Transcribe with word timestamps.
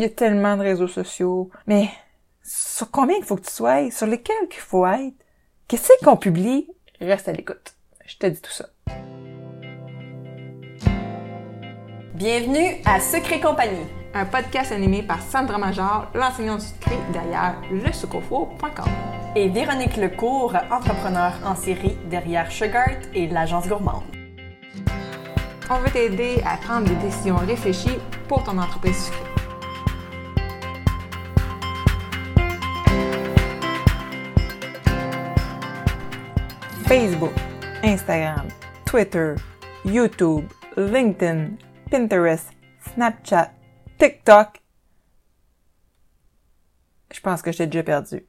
il 0.00 0.04
y 0.04 0.06
a 0.06 0.08
tellement 0.08 0.56
de 0.56 0.62
réseaux 0.62 0.88
sociaux. 0.88 1.50
Mais 1.66 1.90
sur 2.42 2.90
combien 2.90 3.16
il 3.18 3.22
faut 3.22 3.36
que 3.36 3.44
tu 3.44 3.52
sois? 3.52 3.90
Sur 3.90 4.06
lesquels 4.06 4.48
qu'il 4.48 4.62
faut 4.62 4.86
être? 4.86 5.14
Qu'est-ce 5.68 5.92
qu'on 6.02 6.16
publie? 6.16 6.68
Reste 7.02 7.28
à 7.28 7.32
l'écoute. 7.32 7.74
Je 8.06 8.16
te 8.16 8.26
dis 8.26 8.40
tout 8.40 8.50
ça. 8.50 8.66
Bienvenue 12.14 12.80
à 12.86 12.98
Secret 12.98 13.40
Compagnie, 13.40 13.86
un 14.14 14.24
podcast 14.24 14.72
animé 14.72 15.02
par 15.02 15.20
Sandra 15.20 15.58
Major, 15.58 16.06
l'enseignante 16.14 16.60
du 16.60 16.66
secret 16.66 16.98
derrière 17.12 17.60
lesucofo.com. 17.70 18.90
Et 19.36 19.50
Véronique 19.50 19.98
Lecourt, 19.98 20.56
entrepreneur 20.70 21.34
en 21.44 21.54
série 21.54 21.96
derrière 22.08 22.50
Sugart 22.50 23.00
et 23.14 23.28
l'agence 23.28 23.68
gourmande. 23.68 24.04
On 25.70 25.78
veut 25.78 25.90
t'aider 25.90 26.42
à 26.46 26.56
prendre 26.56 26.88
des 26.88 26.96
décisions 26.96 27.36
réfléchies 27.36 27.98
pour 28.28 28.42
ton 28.42 28.58
entreprise 28.58 29.04
sucrée. 29.04 29.29
Facebook, 36.90 37.32
Instagram, 37.84 38.48
Twitter, 38.84 39.36
YouTube, 39.84 40.44
LinkedIn, 40.76 41.50
Pinterest, 41.88 42.48
Snapchat, 42.82 43.52
TikTok. 43.96 44.60
Je 47.12 47.20
pense 47.20 47.42
que 47.42 47.52
je 47.52 47.58
t'ai 47.58 47.68
déjà 47.68 47.84
perdu. 47.84 48.26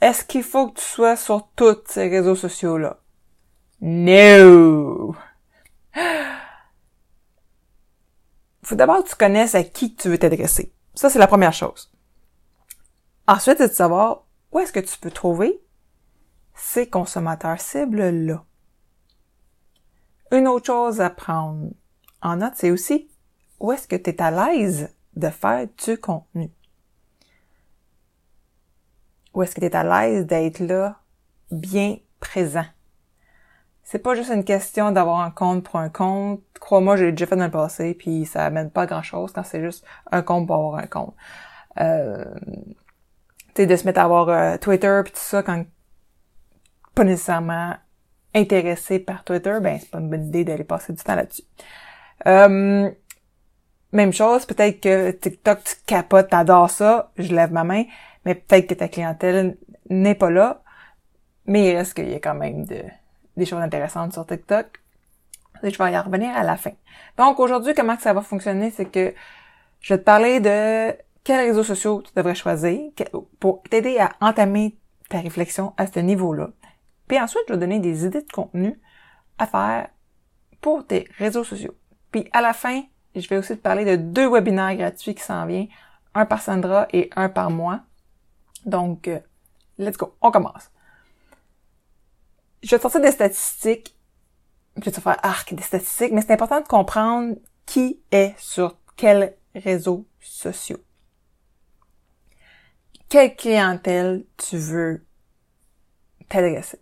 Est-ce 0.00 0.24
qu'il 0.24 0.44
faut 0.44 0.68
que 0.68 0.78
tu 0.78 0.84
sois 0.84 1.16
sur 1.16 1.48
tous 1.56 1.82
ces 1.86 2.08
réseaux 2.08 2.36
sociaux-là? 2.36 3.00
No! 3.80 5.16
Faut 8.62 8.76
d'abord 8.76 9.02
que 9.02 9.08
tu 9.08 9.16
connaisses 9.16 9.56
à 9.56 9.64
qui 9.64 9.96
tu 9.96 10.08
veux 10.08 10.18
t'adresser. 10.18 10.72
Ça, 10.94 11.10
c'est 11.10 11.18
la 11.18 11.26
première 11.26 11.52
chose. 11.52 11.92
Ensuite, 13.26 13.58
c'est 13.58 13.70
de 13.70 13.74
savoir 13.74 14.22
où 14.52 14.60
est-ce 14.60 14.72
que 14.72 14.78
tu 14.78 14.96
peux 15.00 15.10
trouver 15.10 15.60
ces 16.54 16.88
consommateurs 16.88 17.60
cibles-là. 17.60 18.44
Une 20.30 20.48
autre 20.48 20.66
chose 20.66 21.00
à 21.00 21.10
prendre 21.10 21.70
en 22.22 22.36
note, 22.36 22.54
c'est 22.54 22.70
aussi 22.70 23.08
où 23.60 23.72
est-ce 23.72 23.86
que 23.88 23.96
tu 23.96 24.10
es 24.10 24.22
à 24.22 24.30
l'aise 24.30 24.94
de 25.14 25.28
faire 25.28 25.66
du 25.84 25.98
contenu. 25.98 26.50
Où 29.34 29.42
est-ce 29.42 29.54
que 29.54 29.60
tu 29.60 29.66
es 29.66 29.76
à 29.76 29.84
l'aise 29.84 30.26
d'être 30.26 30.60
là, 30.60 31.00
bien 31.50 31.98
présent. 32.20 32.64
C'est 33.82 33.98
pas 33.98 34.14
juste 34.14 34.30
une 34.30 34.44
question 34.44 34.92
d'avoir 34.92 35.20
un 35.20 35.30
compte 35.30 35.64
pour 35.64 35.76
un 35.76 35.88
compte. 35.88 36.42
Crois-moi, 36.60 36.96
j'ai 36.96 37.10
déjà 37.10 37.26
fait 37.26 37.36
dans 37.36 37.44
le 37.44 37.50
passé, 37.50 37.94
puis 37.94 38.24
ça 38.24 38.44
amène 38.46 38.70
pas 38.70 38.86
grand-chose 38.86 39.32
quand 39.32 39.42
c'est 39.42 39.62
juste 39.62 39.84
un 40.10 40.22
compte 40.22 40.46
pour 40.46 40.56
avoir 40.56 40.76
un 40.76 40.86
compte. 40.86 41.14
Euh, 41.80 42.24
tu 43.54 43.62
sais, 43.62 43.66
de 43.66 43.76
se 43.76 43.84
mettre 43.84 44.00
à 44.00 44.04
avoir 44.04 44.28
euh, 44.28 44.56
Twitter 44.56 45.00
puis 45.04 45.12
tout 45.12 45.18
ça 45.18 45.42
quand 45.42 45.64
pas 46.94 47.04
nécessairement 47.04 47.74
intéressé 48.34 48.98
par 48.98 49.24
Twitter, 49.24 49.58
ben 49.60 49.78
c'est 49.78 49.90
pas 49.90 49.98
une 49.98 50.08
bonne 50.08 50.26
idée 50.26 50.44
d'aller 50.44 50.64
passer 50.64 50.92
du 50.92 51.02
temps 51.02 51.14
là-dessus. 51.14 51.42
Euh, 52.26 52.90
même 53.92 54.12
chose, 54.12 54.46
peut-être 54.46 54.80
que 54.80 55.10
TikTok, 55.10 55.64
tu 55.64 55.74
capotes, 55.86 56.30
t'adores 56.30 56.70
ça, 56.70 57.12
je 57.18 57.34
lève 57.34 57.52
ma 57.52 57.64
main, 57.64 57.84
mais 58.24 58.34
peut-être 58.34 58.68
que 58.68 58.74
ta 58.74 58.88
clientèle 58.88 59.58
n'est 59.90 60.14
pas 60.14 60.30
là, 60.30 60.62
mais 61.46 61.70
il 61.70 61.76
reste 61.76 61.94
qu'il 61.94 62.08
y 62.08 62.14
a 62.14 62.20
quand 62.20 62.34
même 62.34 62.64
de, 62.64 62.82
des 63.36 63.44
choses 63.44 63.60
intéressantes 63.60 64.12
sur 64.12 64.26
TikTok. 64.26 64.80
Je 65.62 65.68
vais 65.78 65.92
y 65.92 65.98
revenir 65.98 66.34
à 66.34 66.42
la 66.42 66.56
fin. 66.56 66.72
Donc 67.18 67.38
aujourd'hui, 67.38 67.74
comment 67.74 67.98
ça 67.98 68.12
va 68.12 68.22
fonctionner, 68.22 68.70
c'est 68.70 68.86
que 68.86 69.14
je 69.80 69.94
vais 69.94 69.98
te 69.98 70.04
parler 70.04 70.40
de 70.40 70.96
quels 71.22 71.46
réseaux 71.46 71.62
sociaux 71.62 72.02
tu 72.02 72.12
devrais 72.16 72.34
choisir 72.34 72.80
pour 73.38 73.62
t'aider 73.62 73.98
à 73.98 74.10
entamer 74.20 74.76
ta 75.08 75.20
réflexion 75.20 75.72
à 75.76 75.86
ce 75.86 76.00
niveau-là. 76.00 76.50
Puis 77.08 77.18
ensuite, 77.20 77.42
je 77.48 77.54
vais 77.54 77.58
donner 77.58 77.78
des 77.78 78.06
idées 78.06 78.22
de 78.22 78.32
contenu 78.32 78.80
à 79.38 79.46
faire 79.46 79.88
pour 80.60 80.86
tes 80.86 81.08
réseaux 81.18 81.44
sociaux. 81.44 81.74
Puis 82.10 82.28
à 82.32 82.40
la 82.40 82.52
fin, 82.52 82.82
je 83.14 83.28
vais 83.28 83.36
aussi 83.36 83.56
te 83.56 83.62
parler 83.62 83.84
de 83.84 83.96
deux 83.96 84.30
webinaires 84.30 84.76
gratuits 84.76 85.14
qui 85.14 85.22
s'en 85.22 85.46
viennent, 85.46 85.68
un 86.14 86.26
par 86.26 86.40
Sandra 86.40 86.86
et 86.92 87.10
un 87.16 87.28
par 87.28 87.50
moi. 87.50 87.80
Donc, 88.64 89.08
euh, 89.08 89.18
let's 89.78 89.96
go, 89.96 90.14
on 90.20 90.30
commence. 90.30 90.70
Je 92.62 92.70
vais 92.70 92.76
te 92.76 92.82
sortir 92.82 93.00
des 93.00 93.10
statistiques. 93.10 93.96
Je 94.76 94.84
vais 94.84 94.92
te 94.92 95.00
faire 95.00 95.18
arc 95.22 95.52
des 95.52 95.62
statistiques, 95.62 96.12
mais 96.12 96.22
c'est 96.22 96.32
important 96.32 96.60
de 96.60 96.66
comprendre 96.66 97.34
qui 97.66 98.00
est 98.10 98.34
sur 98.38 98.78
quels 98.96 99.36
réseaux 99.54 100.06
sociaux. 100.20 100.78
Quelle 103.08 103.36
clientèle 103.36 104.24
tu 104.38 104.56
veux 104.56 105.04
t'adresser? 106.28 106.78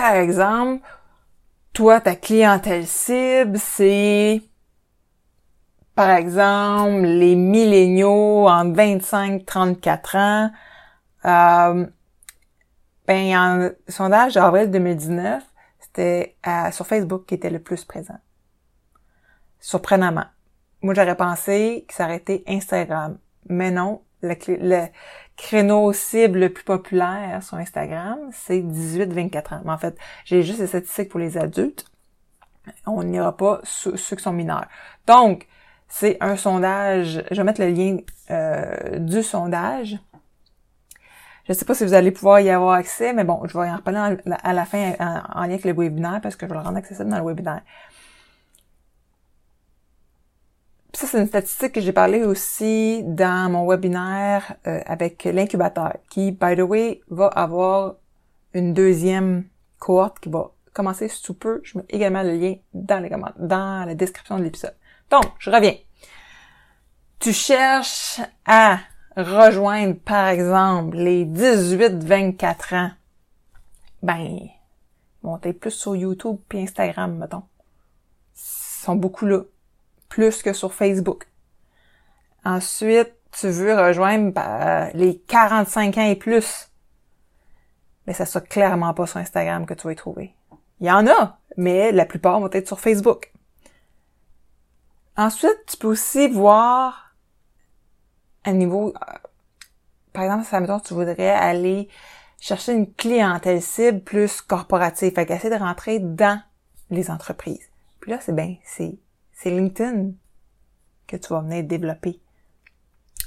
Par 0.00 0.14
exemple, 0.14 0.86
toi, 1.72 2.00
ta 2.00 2.14
clientèle 2.14 2.86
cible, 2.86 3.58
c'est 3.58 4.40
par 5.96 6.10
exemple 6.10 7.00
les 7.00 7.34
milléniaux 7.34 8.46
en 8.46 8.72
25-34 8.72 10.16
ans. 10.16 10.50
Euh, 11.24 11.86
ben, 13.08 13.36
en 13.36 13.70
sondage 13.88 14.34
d'avril 14.34 14.70
2019, 14.70 15.42
c'était 15.80 16.36
sur 16.70 16.86
Facebook 16.86 17.26
qui 17.26 17.34
était 17.34 17.50
le 17.50 17.58
plus 17.58 17.84
présent. 17.84 18.20
Surprenamment. 19.58 20.26
Moi, 20.80 20.94
j'aurais 20.94 21.16
pensé 21.16 21.84
que 21.88 21.94
ça 21.94 22.04
aurait 22.04 22.18
été 22.18 22.44
Instagram. 22.46 23.18
Mais 23.48 23.72
non, 23.72 24.02
le, 24.22 24.36
le 24.46 24.86
créneau 25.38 25.92
cible 25.92 26.40
le 26.40 26.52
plus 26.52 26.64
populaire 26.64 27.42
sur 27.42 27.56
Instagram, 27.56 28.18
c'est 28.32 28.60
18-24 28.60 29.54
ans. 29.54 29.60
Mais 29.64 29.70
en 29.70 29.78
fait, 29.78 29.96
j'ai 30.26 30.42
juste 30.42 30.58
les 30.58 30.66
statistiques 30.66 31.08
pour 31.08 31.20
les 31.20 31.38
adultes. 31.38 31.86
On 32.86 33.02
n'ira 33.02 33.34
pas 33.34 33.60
ceux, 33.62 33.92
qui 33.94 34.22
sont 34.22 34.32
mineurs. 34.32 34.66
Donc, 35.06 35.46
c'est 35.88 36.18
un 36.20 36.36
sondage. 36.36 37.24
Je 37.30 37.36
vais 37.36 37.44
mettre 37.44 37.62
le 37.62 37.70
lien 37.70 37.98
euh, 38.30 38.98
du 38.98 39.22
sondage. 39.22 39.98
Je 41.46 41.52
ne 41.52 41.56
sais 41.56 41.64
pas 41.64 41.74
si 41.74 41.84
vous 41.84 41.94
allez 41.94 42.10
pouvoir 42.10 42.40
y 42.40 42.50
avoir 42.50 42.74
accès, 42.74 43.14
mais 43.14 43.24
bon, 43.24 43.40
je 43.46 43.56
vais 43.56 43.70
en 43.70 43.76
reparler 43.76 44.18
à 44.42 44.52
la 44.52 44.66
fin 44.66 44.92
en, 44.98 45.44
lien 45.44 45.54
avec 45.54 45.64
le 45.64 45.72
webinaire 45.72 46.20
parce 46.20 46.36
que 46.36 46.44
je 46.44 46.50
vais 46.50 46.58
le 46.58 46.62
rendre 46.62 46.76
accessible 46.76 47.08
dans 47.08 47.16
le 47.16 47.24
webinaire. 47.24 47.62
Ça, 50.94 51.06
c'est 51.06 51.18
une 51.18 51.26
statistique 51.26 51.72
que 51.72 51.80
j'ai 51.80 51.92
parlé 51.92 52.24
aussi 52.24 53.02
dans 53.04 53.50
mon 53.50 53.68
webinaire 53.68 54.56
euh, 54.66 54.80
avec 54.86 55.24
l'incubateur, 55.24 55.94
qui, 56.08 56.32
by 56.32 56.56
the 56.56 56.60
way, 56.60 57.00
va 57.10 57.26
avoir 57.26 57.96
une 58.54 58.72
deuxième 58.72 59.44
cohorte 59.78 60.18
qui 60.20 60.30
va 60.30 60.50
commencer 60.72 61.08
sous 61.08 61.34
peu. 61.34 61.60
Je 61.62 61.78
mets 61.78 61.84
également 61.90 62.22
le 62.22 62.32
lien 62.32 62.54
dans 62.72 63.00
les 63.00 63.10
dans 63.10 63.86
la 63.86 63.94
description 63.94 64.38
de 64.38 64.44
l'épisode. 64.44 64.74
Donc, 65.10 65.24
je 65.38 65.50
reviens. 65.50 65.74
Tu 67.18 67.32
cherches 67.32 68.20
à 68.46 68.78
rejoindre, 69.16 69.96
par 69.96 70.28
exemple, 70.28 70.96
les 70.96 71.24
18-24 71.26 72.76
ans. 72.76 72.90
Ben, 74.02 74.38
bon, 75.22 75.36
t'es 75.38 75.52
plus 75.52 75.72
sur 75.72 75.96
YouTube 75.96 76.36
puis 76.48 76.60
Instagram, 76.60 77.18
mettons. 77.18 77.42
Ils 78.34 78.84
sont 78.84 78.94
beaucoup 78.94 79.26
là. 79.26 79.42
Plus 80.08 80.42
que 80.42 80.52
sur 80.52 80.72
Facebook. 80.74 81.26
Ensuite, 82.44 83.14
tu 83.32 83.48
veux 83.48 83.74
rejoindre 83.74 84.32
ben, 84.32 84.90
les 84.94 85.18
45 85.18 85.98
ans 85.98 86.08
et 86.08 86.16
plus. 86.16 86.70
Mais 88.06 88.14
ça 88.14 88.24
sera 88.26 88.40
clairement 88.40 88.94
pas 88.94 89.06
sur 89.06 89.18
Instagram 89.18 89.66
que 89.66 89.74
tu 89.74 89.86
vas 89.86 89.92
y 89.92 89.96
trouver. 89.96 90.34
Il 90.80 90.86
y 90.86 90.90
en 90.90 91.06
a, 91.06 91.38
mais 91.56 91.92
la 91.92 92.06
plupart 92.06 92.40
vont 92.40 92.50
être 92.52 92.66
sur 92.66 92.80
Facebook. 92.80 93.32
Ensuite, 95.16 95.58
tu 95.66 95.76
peux 95.76 95.88
aussi 95.88 96.28
voir 96.28 97.14
à 98.44 98.52
niveau, 98.52 98.90
euh, 98.94 99.14
par 100.12 100.22
exemple, 100.22 100.44
si 100.44 100.54
admettons, 100.54 100.80
tu 100.80 100.94
voudrais 100.94 101.30
aller 101.30 101.88
chercher 102.40 102.72
une 102.72 102.92
clientèle 102.92 103.60
cible 103.60 104.00
plus 104.00 104.40
corporative, 104.40 105.12
fait 105.12 105.26
qu'essayer 105.26 105.50
de 105.50 105.60
rentrer 105.60 105.98
dans 105.98 106.40
les 106.90 107.10
entreprises. 107.10 107.68
Puis 108.00 108.12
là, 108.12 108.18
c'est 108.20 108.34
bien, 108.34 108.56
c'est, 108.64 108.96
c'est 109.38 109.50
LinkedIn 109.50 110.10
que 111.06 111.16
tu 111.16 111.28
vas 111.32 111.40
venir 111.40 111.62
développer. 111.62 112.20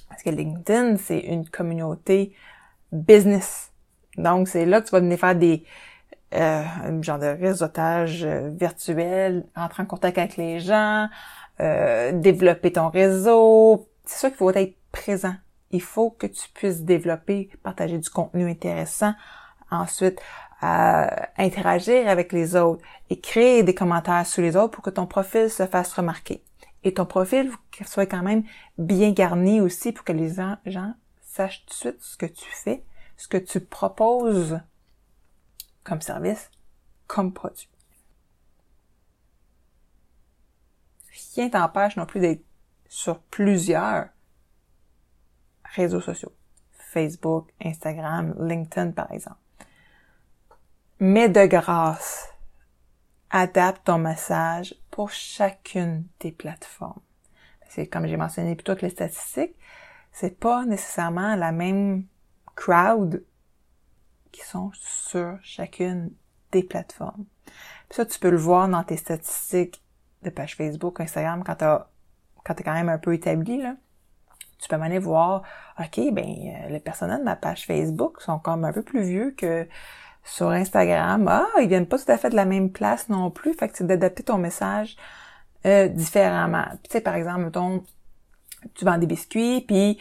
Parce 0.09 0.23
que 0.23 0.29
LinkedIn, 0.29 0.97
c'est 0.97 1.19
une 1.19 1.47
communauté 1.47 2.35
business. 2.91 3.71
Donc, 4.17 4.49
c'est 4.49 4.65
là 4.65 4.81
que 4.81 4.87
tu 4.87 4.91
vas 4.91 4.99
venir 4.99 5.17
faire 5.17 5.35
des, 5.35 5.63
euh, 6.33 7.01
genre 7.01 7.17
de 7.17 7.27
réseautage 7.27 8.25
euh, 8.25 8.49
virtuel, 8.49 9.47
entrer 9.55 9.83
en 9.83 9.85
contact 9.85 10.17
avec 10.17 10.35
les 10.35 10.59
gens, 10.59 11.07
euh, 11.61 12.11
développer 12.11 12.73
ton 12.73 12.89
réseau. 12.89 13.87
C'est 14.03 14.19
sûr 14.19 14.29
qu'il 14.29 14.37
faut 14.37 14.51
être 14.51 14.75
présent. 14.91 15.35
Il 15.71 15.81
faut 15.81 16.09
que 16.11 16.27
tu 16.27 16.49
puisses 16.53 16.81
développer, 16.81 17.49
partager 17.63 17.97
du 17.97 18.09
contenu 18.09 18.49
intéressant. 18.49 19.13
Ensuite, 19.69 20.19
interagir 20.61 22.07
avec 22.07 22.31
les 22.31 22.55
autres 22.55 22.83
et 23.09 23.19
créer 23.19 23.63
des 23.63 23.73
commentaires 23.73 24.25
sur 24.27 24.41
les 24.41 24.55
autres 24.55 24.71
pour 24.71 24.83
que 24.83 24.89
ton 24.89 25.07
profil 25.07 25.49
se 25.49 25.65
fasse 25.65 25.93
remarquer. 25.93 26.43
Et 26.83 26.93
ton 26.93 27.05
profil, 27.05 27.51
soit 27.85 28.05
quand 28.05 28.23
même 28.23 28.43
bien 28.77 29.11
garni 29.11 29.61
aussi 29.61 29.91
pour 29.91 30.03
que 30.03 30.13
les 30.13 30.33
gens 30.65 30.93
sachent 31.21 31.65
tout 31.65 31.73
de 31.73 31.73
suite 31.73 32.01
ce 32.01 32.17
que 32.17 32.25
tu 32.25 32.49
fais, 32.49 32.83
ce 33.17 33.27
que 33.27 33.37
tu 33.37 33.59
proposes 33.59 34.59
comme 35.83 36.01
service, 36.01 36.49
comme 37.07 37.33
produit. 37.33 37.69
Rien 41.35 41.49
t'empêche 41.49 41.97
non 41.97 42.05
plus 42.05 42.19
d'être 42.19 42.43
sur 42.87 43.19
plusieurs 43.19 44.07
réseaux 45.63 46.01
sociaux. 46.01 46.33
Facebook, 46.71 47.53
Instagram, 47.63 48.35
LinkedIn 48.39 48.91
par 48.91 49.11
exemple. 49.11 49.40
Mais 51.03 51.29
de 51.29 51.47
grâce, 51.47 52.29
adapte 53.31 53.85
ton 53.85 53.97
message 53.97 54.75
pour 54.91 55.09
chacune 55.09 56.05
des 56.19 56.31
plateformes. 56.31 57.01
C'est 57.69 57.87
comme 57.87 58.05
j'ai 58.05 58.17
mentionné 58.17 58.53
plutôt 58.53 58.75
que 58.75 58.83
les 58.83 58.91
statistiques, 58.91 59.55
c'est 60.11 60.39
pas 60.39 60.63
nécessairement 60.63 61.35
la 61.35 61.51
même 61.51 62.05
crowd 62.53 63.25
qui 64.31 64.41
sont 64.41 64.69
sur 64.75 65.39
chacune 65.41 66.11
des 66.51 66.61
plateformes. 66.61 67.25
Ça, 67.89 68.05
tu 68.05 68.19
peux 68.19 68.29
le 68.29 68.37
voir 68.37 68.69
dans 68.69 68.83
tes 68.83 68.97
statistiques 68.97 69.83
de 70.21 70.29
page 70.29 70.55
Facebook, 70.55 71.01
Instagram, 71.01 71.43
quand 71.43 71.55
t'as, 71.55 71.87
quand 72.43 72.53
t'es 72.53 72.63
quand 72.63 72.75
même 72.75 72.89
un 72.89 72.99
peu 72.99 73.15
établi, 73.15 73.59
là. 73.59 73.75
Tu 74.59 74.67
peux 74.67 74.75
aller 74.75 74.99
voir, 74.99 75.41
OK, 75.79 75.99
ben, 76.13 76.27
euh, 76.27 76.69
les 76.69 76.79
personnages 76.79 77.21
de 77.21 77.23
ma 77.23 77.35
page 77.35 77.65
Facebook 77.65 78.21
sont 78.21 78.37
comme 78.37 78.65
un 78.65 78.71
peu 78.71 78.83
plus 78.83 79.01
vieux 79.01 79.31
que 79.31 79.67
sur 80.23 80.49
Instagram. 80.49 81.27
Ah, 81.27 81.47
ils 81.61 81.67
viennent 81.67 81.87
pas 81.87 81.97
tout 81.97 82.11
à 82.11 82.17
fait 82.17 82.29
de 82.29 82.35
la 82.35 82.45
même 82.45 82.71
place 82.71 83.09
non 83.09 83.31
plus. 83.31 83.53
Fait 83.53 83.67
que 83.69 83.77
c'est 83.77 83.87
d'adapter 83.87 84.23
ton 84.23 84.37
message 84.37 84.95
euh, 85.65 85.87
différemment. 85.87 86.65
Tu 86.83 86.91
sais, 86.91 87.01
par 87.01 87.15
exemple, 87.15 87.45
mettons, 87.45 87.83
tu 88.75 88.85
vends 88.85 88.97
des 88.97 89.07
biscuits, 89.07 89.61
puis 89.61 89.99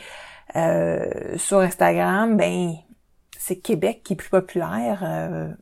euh, 0.57 1.37
sur 1.37 1.61
Instagram, 1.61 2.37
ben, 2.37 2.75
c'est 3.39 3.57
Québec 3.57 4.03
qui 4.05 4.15
est 4.15 4.17
plus 4.17 4.29
populaire 4.29 5.01
euh, 5.03 5.53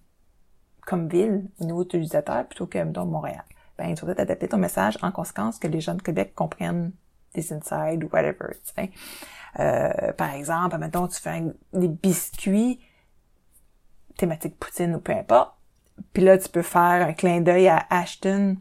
comme 0.86 1.08
ville 1.08 1.48
au 1.60 1.64
niveau 1.64 1.82
utilisateur 1.82 2.46
plutôt 2.46 2.66
que, 2.66 2.78
mettons, 2.78 3.04
Montréal. 3.04 3.44
Ben, 3.76 3.94
tu 3.94 4.00
vas 4.00 4.06
peut-être 4.06 4.20
adapter 4.20 4.48
ton 4.48 4.58
message 4.58 4.98
en 5.02 5.12
conséquence 5.12 5.58
que 5.58 5.68
les 5.68 5.80
gens 5.80 5.94
de 5.94 6.02
Québec 6.02 6.34
comprennent 6.34 6.92
des 7.34 7.52
insides 7.52 8.02
ou 8.02 8.08
whatever, 8.12 8.54
tu 8.64 8.72
sais. 8.74 8.90
Euh, 9.60 10.12
par 10.12 10.34
exemple, 10.34 10.76
mettons, 10.78 11.06
tu 11.08 11.20
fais 11.20 11.42
des 11.72 11.88
biscuits 11.88 12.80
thématique 14.18 14.58
poutine 14.58 14.94
ou 14.96 15.00
peu 15.00 15.12
importe. 15.12 15.54
Puis 16.12 16.22
là, 16.22 16.36
tu 16.36 16.50
peux 16.50 16.62
faire 16.62 17.06
un 17.06 17.14
clin 17.14 17.40
d'œil 17.40 17.68
à 17.68 17.86
Ashton, 17.88 18.58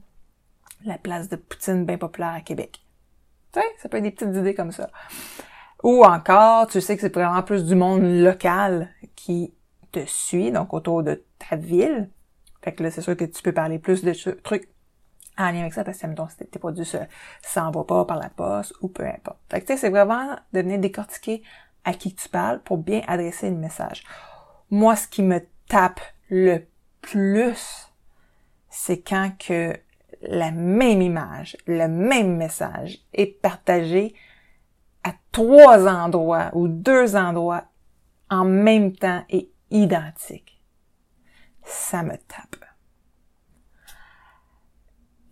la 0.85 0.97
place 0.97 1.27
de 1.27 1.35
poutine 1.35 1.85
bien 1.85 1.97
populaire 1.97 2.33
à 2.33 2.41
Québec. 2.41 2.81
Tu 3.51 3.59
sais, 3.59 3.65
ça 3.81 3.89
peut 3.89 3.97
être 3.97 4.03
des 4.03 4.11
petites 4.11 4.35
idées 4.35 4.55
comme 4.55 4.71
ça. 4.71 4.89
Ou 5.83 6.03
encore, 6.03 6.67
tu 6.67 6.79
sais 6.79 6.95
que 6.95 7.01
c'est 7.01 7.13
vraiment 7.13 7.43
plus 7.43 7.65
du 7.65 7.75
monde 7.75 8.01
local 8.01 8.89
qui 9.15 9.53
te 9.91 10.05
suit, 10.05 10.51
donc 10.51 10.73
autour 10.73 11.03
de 11.03 11.23
ta 11.37 11.55
ville. 11.55 12.09
Fait 12.63 12.73
que 12.73 12.83
là, 12.83 12.91
c'est 12.91 13.01
sûr 13.01 13.15
que 13.15 13.25
tu 13.25 13.43
peux 13.43 13.51
parler 13.51 13.79
plus 13.79 14.03
de 14.03 14.13
trucs 14.41 14.69
en 15.37 15.51
lien 15.51 15.61
avec 15.61 15.73
ça, 15.73 15.83
parce 15.83 15.99
que, 15.99 16.07
mettons, 16.07 16.27
tes 16.27 16.57
produits 16.59 16.85
ça 16.85 17.07
s'en 17.43 17.69
va 17.69 17.83
pas 17.83 18.05
par 18.05 18.17
la 18.17 18.29
poste 18.29 18.73
ou 18.81 18.87
peu 18.87 19.05
importe. 19.05 19.37
Fait 19.51 19.61
que, 19.61 19.67
tu 19.67 19.73
sais, 19.73 19.77
c'est 19.77 19.89
vraiment 19.89 20.35
de 20.53 20.61
venir 20.61 20.79
décortiquer 20.79 21.43
à 21.85 21.93
qui 21.93 22.15
tu 22.15 22.27
parles 22.27 22.59
pour 22.63 22.79
bien 22.79 23.01
adresser 23.07 23.51
le 23.51 23.55
message. 23.55 24.03
Moi, 24.69 24.95
ce 24.95 25.07
qui 25.07 25.23
me 25.23 25.39
tape 25.67 26.01
le 26.29 26.65
plus, 27.01 27.91
c'est 28.69 29.01
quand 29.01 29.31
que 29.37 29.73
la 30.21 30.51
même 30.51 31.01
image, 31.01 31.57
le 31.67 31.87
même 31.87 32.37
message 32.37 32.99
est 33.13 33.41
partagé 33.41 34.13
à 35.03 35.13
trois 35.31 35.87
endroits 35.87 36.49
ou 36.53 36.67
deux 36.67 37.15
endroits 37.15 37.65
en 38.29 38.43
même 38.43 38.93
temps 38.93 39.23
et 39.29 39.51
identique. 39.71 40.61
Ça 41.63 42.03
me 42.03 42.17
tape. 42.17 42.65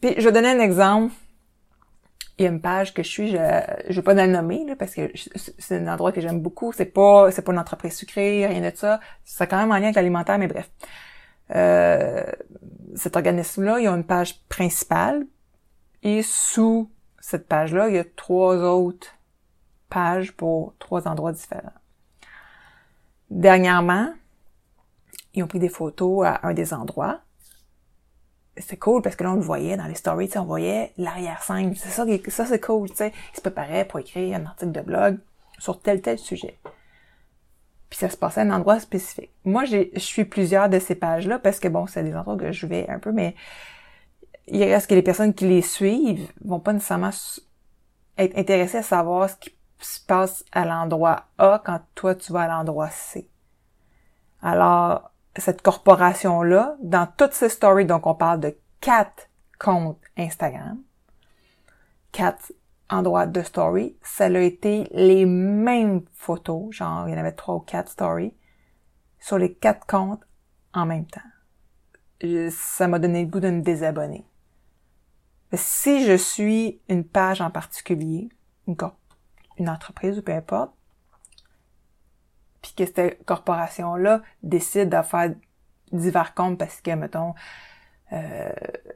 Puis, 0.01 0.15
je 0.17 0.23
vais 0.23 0.31
donner 0.31 0.49
un 0.49 0.59
exemple 0.59 1.13
il 2.37 2.43
y 2.43 2.47
a 2.47 2.51
une 2.51 2.61
page 2.61 2.93
que 2.93 3.01
je 3.01 3.07
suis, 3.07 3.31
je 3.31 3.37
ne 3.37 3.93
vais 3.93 4.01
pas 4.01 4.13
la 4.13 4.27
nommer 4.27 4.65
là, 4.65 4.75
parce 4.75 4.93
que 4.93 5.09
c'est 5.57 5.77
un 5.77 5.87
endroit 5.87 6.11
que 6.11 6.19
j'aime 6.19 6.41
beaucoup. 6.41 6.73
C'est 6.73 6.85
pas 6.85 7.31
c'est 7.31 7.41
pas 7.41 7.53
une 7.53 7.59
entreprise 7.59 7.95
sucrée, 7.95 8.45
rien 8.45 8.69
de 8.69 8.75
ça. 8.75 8.99
C'est 9.23 9.47
quand 9.47 9.57
même 9.57 9.71
en 9.71 9.75
lien 9.75 9.83
avec 9.83 9.95
l'alimentaire, 9.95 10.37
mais 10.37 10.47
bref. 10.47 10.69
Euh, 11.55 12.23
cet 12.95 13.15
organisme-là, 13.15 13.79
il 13.79 13.85
y 13.85 13.87
a 13.87 13.91
une 13.91 14.03
page 14.03 14.41
principale 14.49 15.25
et 16.03 16.21
sous 16.23 16.89
cette 17.19 17.47
page-là, 17.47 17.89
il 17.89 17.95
y 17.95 17.99
a 17.99 18.03
trois 18.03 18.57
autres 18.57 19.07
pages 19.89 20.33
pour 20.33 20.73
trois 20.79 21.07
endroits 21.07 21.31
différents. 21.31 21.71
Dernièrement, 23.29 24.13
ils 25.33 25.43
ont 25.43 25.47
pris 25.47 25.59
des 25.59 25.69
photos 25.69 26.25
à 26.25 26.41
un 26.43 26.53
des 26.53 26.73
endroits 26.73 27.21
c'est 28.57 28.77
cool 28.77 29.01
parce 29.01 29.15
que 29.15 29.23
là 29.23 29.31
on 29.31 29.35
le 29.35 29.41
voyait 29.41 29.77
dans 29.77 29.85
les 29.85 29.95
stories, 29.95 30.29
on 30.35 30.43
voyait 30.43 30.93
l'arrière-scène. 30.97 31.75
C'est 31.75 31.89
ça, 31.89 32.05
ça 32.29 32.45
c'est 32.45 32.59
cool, 32.59 32.89
tu 32.89 32.97
sais. 32.97 33.13
Il 33.33 33.35
se 33.35 33.41
préparait 33.41 33.85
pour 33.85 33.99
écrire 33.99 34.37
un 34.37 34.45
article 34.45 34.71
de 34.71 34.81
blog 34.81 35.17
sur 35.59 35.81
tel 35.81 36.01
tel 36.01 36.17
sujet. 36.17 36.57
Puis 37.89 37.99
ça 37.99 38.09
se 38.09 38.17
passait 38.17 38.41
à 38.41 38.43
un 38.43 38.51
endroit 38.51 38.79
spécifique. 38.79 39.31
Moi, 39.43 39.65
je 39.65 39.87
suis 39.97 40.25
plusieurs 40.25 40.69
de 40.69 40.79
ces 40.79 40.95
pages-là 40.95 41.39
parce 41.39 41.59
que 41.59 41.67
bon, 41.67 41.87
c'est 41.87 42.03
des 42.03 42.15
endroits 42.15 42.37
que 42.37 42.51
je 42.51 42.65
vais 42.65 42.89
un 42.89 42.99
peu, 42.99 43.11
mais 43.11 43.35
il 44.47 44.63
reste 44.63 44.89
que 44.89 44.95
les 44.95 45.01
personnes 45.01 45.33
qui 45.33 45.45
les 45.45 45.61
suivent 45.61 46.31
vont 46.43 46.59
pas 46.59 46.73
nécessairement 46.73 47.11
être 48.17 48.37
intéressées 48.37 48.79
à 48.79 48.83
savoir 48.83 49.29
ce 49.29 49.35
qui 49.35 49.55
se 49.79 49.99
passe 50.05 50.43
à 50.51 50.65
l'endroit 50.65 51.25
A 51.37 51.61
quand 51.63 51.79
toi 51.95 52.15
tu 52.15 52.31
vas 52.31 52.43
à 52.43 52.47
l'endroit 52.47 52.89
C. 52.89 53.29
Alors, 54.41 55.11
cette 55.41 55.61
corporation-là, 55.61 56.77
dans 56.81 57.07
toutes 57.17 57.33
ces 57.33 57.49
stories, 57.49 57.85
donc 57.85 58.07
on 58.07 58.15
parle 58.15 58.39
de 58.39 58.57
quatre 58.81 59.29
comptes 59.59 60.01
Instagram, 60.17 60.81
quatre 62.11 62.53
endroits 62.89 63.25
de 63.25 63.41
story, 63.41 63.97
ça 64.01 64.25
a 64.25 64.39
été 64.39 64.87
les 64.91 65.25
mêmes 65.25 66.03
photos, 66.13 66.73
genre 66.73 67.07
il 67.07 67.11
y 67.11 67.15
en 67.15 67.19
avait 67.19 67.31
trois 67.31 67.55
ou 67.55 67.59
quatre 67.59 67.91
stories, 67.91 68.33
sur 69.19 69.37
les 69.37 69.53
quatre 69.53 69.85
comptes 69.87 70.23
en 70.73 70.85
même 70.85 71.05
temps. 71.05 71.21
ça 72.49 72.87
m'a 72.87 72.99
donné 72.99 73.23
le 73.23 73.29
goût 73.29 73.39
de 73.39 73.49
me 73.49 73.61
désabonner. 73.61 74.25
Si 75.53 76.05
je 76.05 76.15
suis 76.15 76.81
une 76.89 77.05
page 77.05 77.41
en 77.41 77.49
particulier, 77.49 78.29
une 78.67 79.69
entreprise 79.69 80.19
ou 80.19 80.21
peu 80.21 80.33
importe, 80.33 80.73
puis 82.65 82.73
que 82.73 82.91
cette 82.91 83.23
corporation-là 83.25 84.21
décide 84.41 84.89
de 84.89 85.01
faire 85.03 85.31
divers 85.91 86.33
comptes 86.33 86.57
parce 86.57 86.81
que, 86.81 86.91
mettons, 86.91 87.35
euh, 88.11 88.49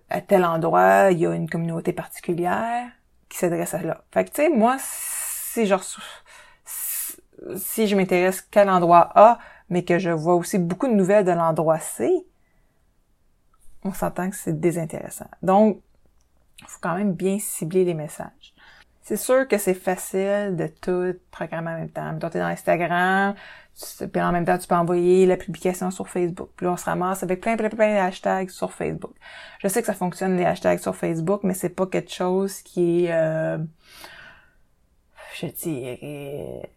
à 0.09 0.21
tel 0.21 0.43
endroit, 0.43 1.11
il 1.11 1.19
y 1.19 1.27
a 1.27 1.35
une 1.35 1.47
communauté 1.47 1.93
particulière 1.93 2.89
qui 3.27 3.37
s'adresse 3.37 3.75
à 3.75 3.83
là. 3.83 4.03
Fait 4.11 4.25
que, 4.25 4.29
tu 4.31 4.37
sais, 4.37 4.49
moi, 4.49 4.77
si 4.79 5.67
genre, 5.67 5.83
si 6.65 7.87
je 7.87 7.95
m'intéresse 7.95 8.41
qu'à 8.41 8.65
l'endroit 8.65 9.11
A, 9.13 9.37
mais 9.69 9.83
que 9.83 9.99
je 9.99 10.09
vois 10.09 10.33
aussi 10.33 10.57
beaucoup 10.57 10.87
de 10.87 10.93
nouvelles 10.93 11.25
de 11.25 11.31
l'endroit 11.31 11.77
C, 11.77 12.09
on 13.83 13.93
s'entend 13.93 14.31
que 14.31 14.35
c'est 14.35 14.59
désintéressant. 14.59 15.29
Donc, 15.43 15.79
il 16.59 16.67
faut 16.67 16.79
quand 16.81 16.95
même 16.95 17.13
bien 17.13 17.37
cibler 17.37 17.85
les 17.85 17.93
messages. 17.93 18.55
C'est 19.09 19.17
sûr 19.17 19.47
que 19.47 19.57
c'est 19.57 19.73
facile 19.73 20.55
de 20.55 20.67
tout 20.67 21.19
programmer 21.31 21.71
en 21.71 21.77
même 21.79 21.89
temps. 21.89 22.29
tu 22.29 22.37
es 22.37 22.39
dans 22.39 22.45
Instagram, 22.45 23.33
puis 24.13 24.21
en 24.21 24.31
même 24.31 24.45
temps, 24.45 24.59
tu 24.59 24.67
peux 24.67 24.75
envoyer 24.75 25.25
la 25.25 25.35
publication 25.35 25.89
sur 25.89 26.07
Facebook. 26.07 26.49
Puis 26.55 26.67
là, 26.67 26.73
on 26.73 26.77
se 26.77 26.85
ramasse 26.85 27.23
avec 27.23 27.41
plein, 27.41 27.57
plein, 27.57 27.69
plein 27.69 27.95
de 27.95 27.99
hashtags 27.99 28.51
sur 28.51 28.71
Facebook. 28.71 29.15
Je 29.63 29.67
sais 29.67 29.81
que 29.81 29.87
ça 29.87 29.95
fonctionne, 29.95 30.37
les 30.37 30.45
hashtags 30.45 30.77
sur 30.77 30.95
Facebook, 30.95 31.41
mais 31.41 31.55
c'est 31.55 31.69
pas 31.69 31.87
quelque 31.87 32.11
chose 32.11 32.61
qui 32.61 33.05
est, 33.05 33.11
euh, 33.11 33.57
je 35.33 35.47
dirais, 35.47 36.69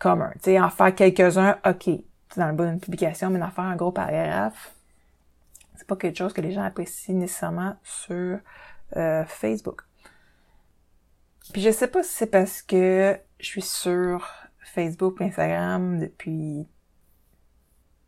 commun. 0.00 0.32
Tu 0.42 0.50
sais, 0.50 0.60
en 0.60 0.70
faire 0.70 0.92
quelques-uns, 0.92 1.56
OK. 1.64 1.84
C'est 1.84 2.40
dans 2.40 2.48
le 2.48 2.54
bas 2.54 2.66
d'une 2.66 2.80
publication, 2.80 3.30
mais 3.30 3.40
en 3.40 3.50
faire 3.52 3.62
un 3.62 3.76
gros 3.76 3.92
paragraphe, 3.92 4.74
c'est 5.76 5.86
pas 5.86 5.94
quelque 5.94 6.18
chose 6.18 6.32
que 6.32 6.40
les 6.40 6.50
gens 6.50 6.64
apprécient 6.64 7.14
nécessairement 7.14 7.76
sur 7.84 8.40
euh, 8.96 9.24
Facebook. 9.26 9.82
Puis 11.52 11.62
je 11.62 11.70
sais 11.70 11.88
pas 11.88 12.02
si 12.02 12.12
c'est 12.12 12.26
parce 12.26 12.62
que 12.62 13.18
je 13.38 13.46
suis 13.46 13.62
sur 13.62 14.28
Facebook, 14.60 15.20
Instagram 15.20 15.98
depuis 15.98 16.66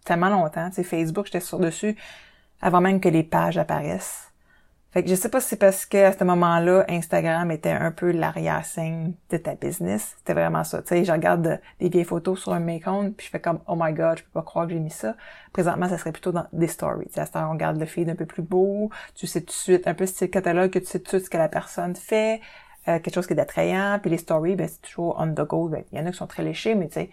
tellement 0.04 0.28
longtemps. 0.28 0.71
Tu 0.71 0.83
Facebook, 0.85 1.26
j'étais 1.26 1.40
sur 1.40 1.59
dessus 1.59 1.97
avant 2.61 2.80
même 2.80 3.00
que 3.00 3.09
les 3.09 3.23
pages 3.23 3.59
apparaissent. 3.59 4.33
Fait 4.90 5.04
que 5.04 5.11
je 5.11 5.14
sais 5.14 5.28
pas 5.28 5.40
si 5.40 5.49
c'est 5.50 5.57
parce 5.57 5.85
que 5.85 5.99
à 5.99 6.12
ce 6.12 6.25
moment-là, 6.25 6.87
Instagram 6.88 7.50
était 7.50 7.71
un 7.71 7.90
peu 7.90 8.11
l'arrière-scène 8.11 9.14
de 9.28 9.37
ta 9.37 9.54
business. 9.54 10.14
C'était 10.16 10.33
vraiment 10.33 10.64
ça. 10.64 10.80
Tu 10.80 10.88
sais, 10.88 11.04
je 11.04 11.12
regarde 11.12 11.61
des 11.78 11.88
vieilles 11.90 12.04
photos 12.04 12.40
sur 12.40 12.54
un 12.54 12.61
mes 12.61 12.80
puis 12.80 13.26
je 13.26 13.30
fais 13.30 13.40
comme 13.40 13.61
oh 13.66 13.76
my 13.78 13.92
god, 13.92 14.18
je 14.18 14.25
peux 14.25 14.30
pas 14.33 14.42
croire 14.42 14.66
que 14.66 14.73
j'ai 14.73 14.80
mis 14.80 14.90
ça. 14.90 15.14
Présentement, 15.52 15.90
ça 15.90 15.99
serait 15.99 16.12
plutôt 16.12 16.33
dans 16.33 16.47
des 16.54 16.68
stories. 16.68 17.09
Tu 17.09 17.23
sais, 17.23 17.28
on 17.35 17.50
regarde 17.50 17.78
le 17.78 17.85
feed 17.85 18.09
un 18.09 18.14
peu 18.14 18.25
plus 18.25 18.42
beau. 18.42 18.90
Tu 19.14 19.26
sais 19.26 19.42
tout 19.42 19.49
de 19.49 19.52
suite 19.52 19.87
un 19.87 19.95
peu 19.95 20.07
style 20.07 20.30
catalogue 20.30 20.71
que 20.71 20.78
tu 20.78 20.87
sais 20.87 20.99
tout 21.00 21.04
de 21.04 21.09
suite 21.11 21.25
ce 21.26 21.30
que 21.30 21.37
la 21.37 21.50
personne 21.50 21.95
fait. 21.95 22.40
Euh, 22.88 22.99
quelque 22.99 23.14
chose 23.14 23.26
qui 23.26 23.35
est 23.35 23.40
attrayant, 23.40 23.99
puis 24.00 24.11
les 24.11 24.18
stories, 24.18 24.57
ben, 24.57 24.68
c'est 24.68 24.80
toujours 24.80 25.16
on 25.18 25.33
the 25.33 25.47
go. 25.47 25.68
Ben, 25.68 25.85
il 25.92 25.99
y 25.99 26.00
en 26.00 26.07
a 26.07 26.11
qui 26.11 26.16
sont 26.16 26.26
très 26.26 26.42
léchés, 26.42 26.75
mais 26.75 26.88
tu 26.88 26.95
sais, 26.95 27.11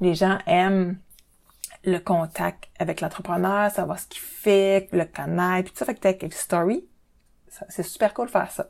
les 0.00 0.14
gens 0.14 0.38
aiment 0.46 0.98
le 1.84 1.98
contact 1.98 2.68
avec 2.78 3.00
l'entrepreneur, 3.00 3.70
savoir 3.70 3.98
ce 3.98 4.06
qu'il 4.06 4.20
fait, 4.20 4.88
le 4.92 5.04
connaître, 5.04 5.64
puis 5.64 5.72
tout 5.72 5.78
ça. 5.78 5.86
Fait 5.86 5.94
que 5.94 6.00
t'as 6.00 6.12
quelques 6.12 6.34
stories. 6.34 6.86
C'est 7.68 7.82
super 7.82 8.12
cool 8.14 8.26
de 8.26 8.30
faire 8.30 8.50
ça. 8.50 8.68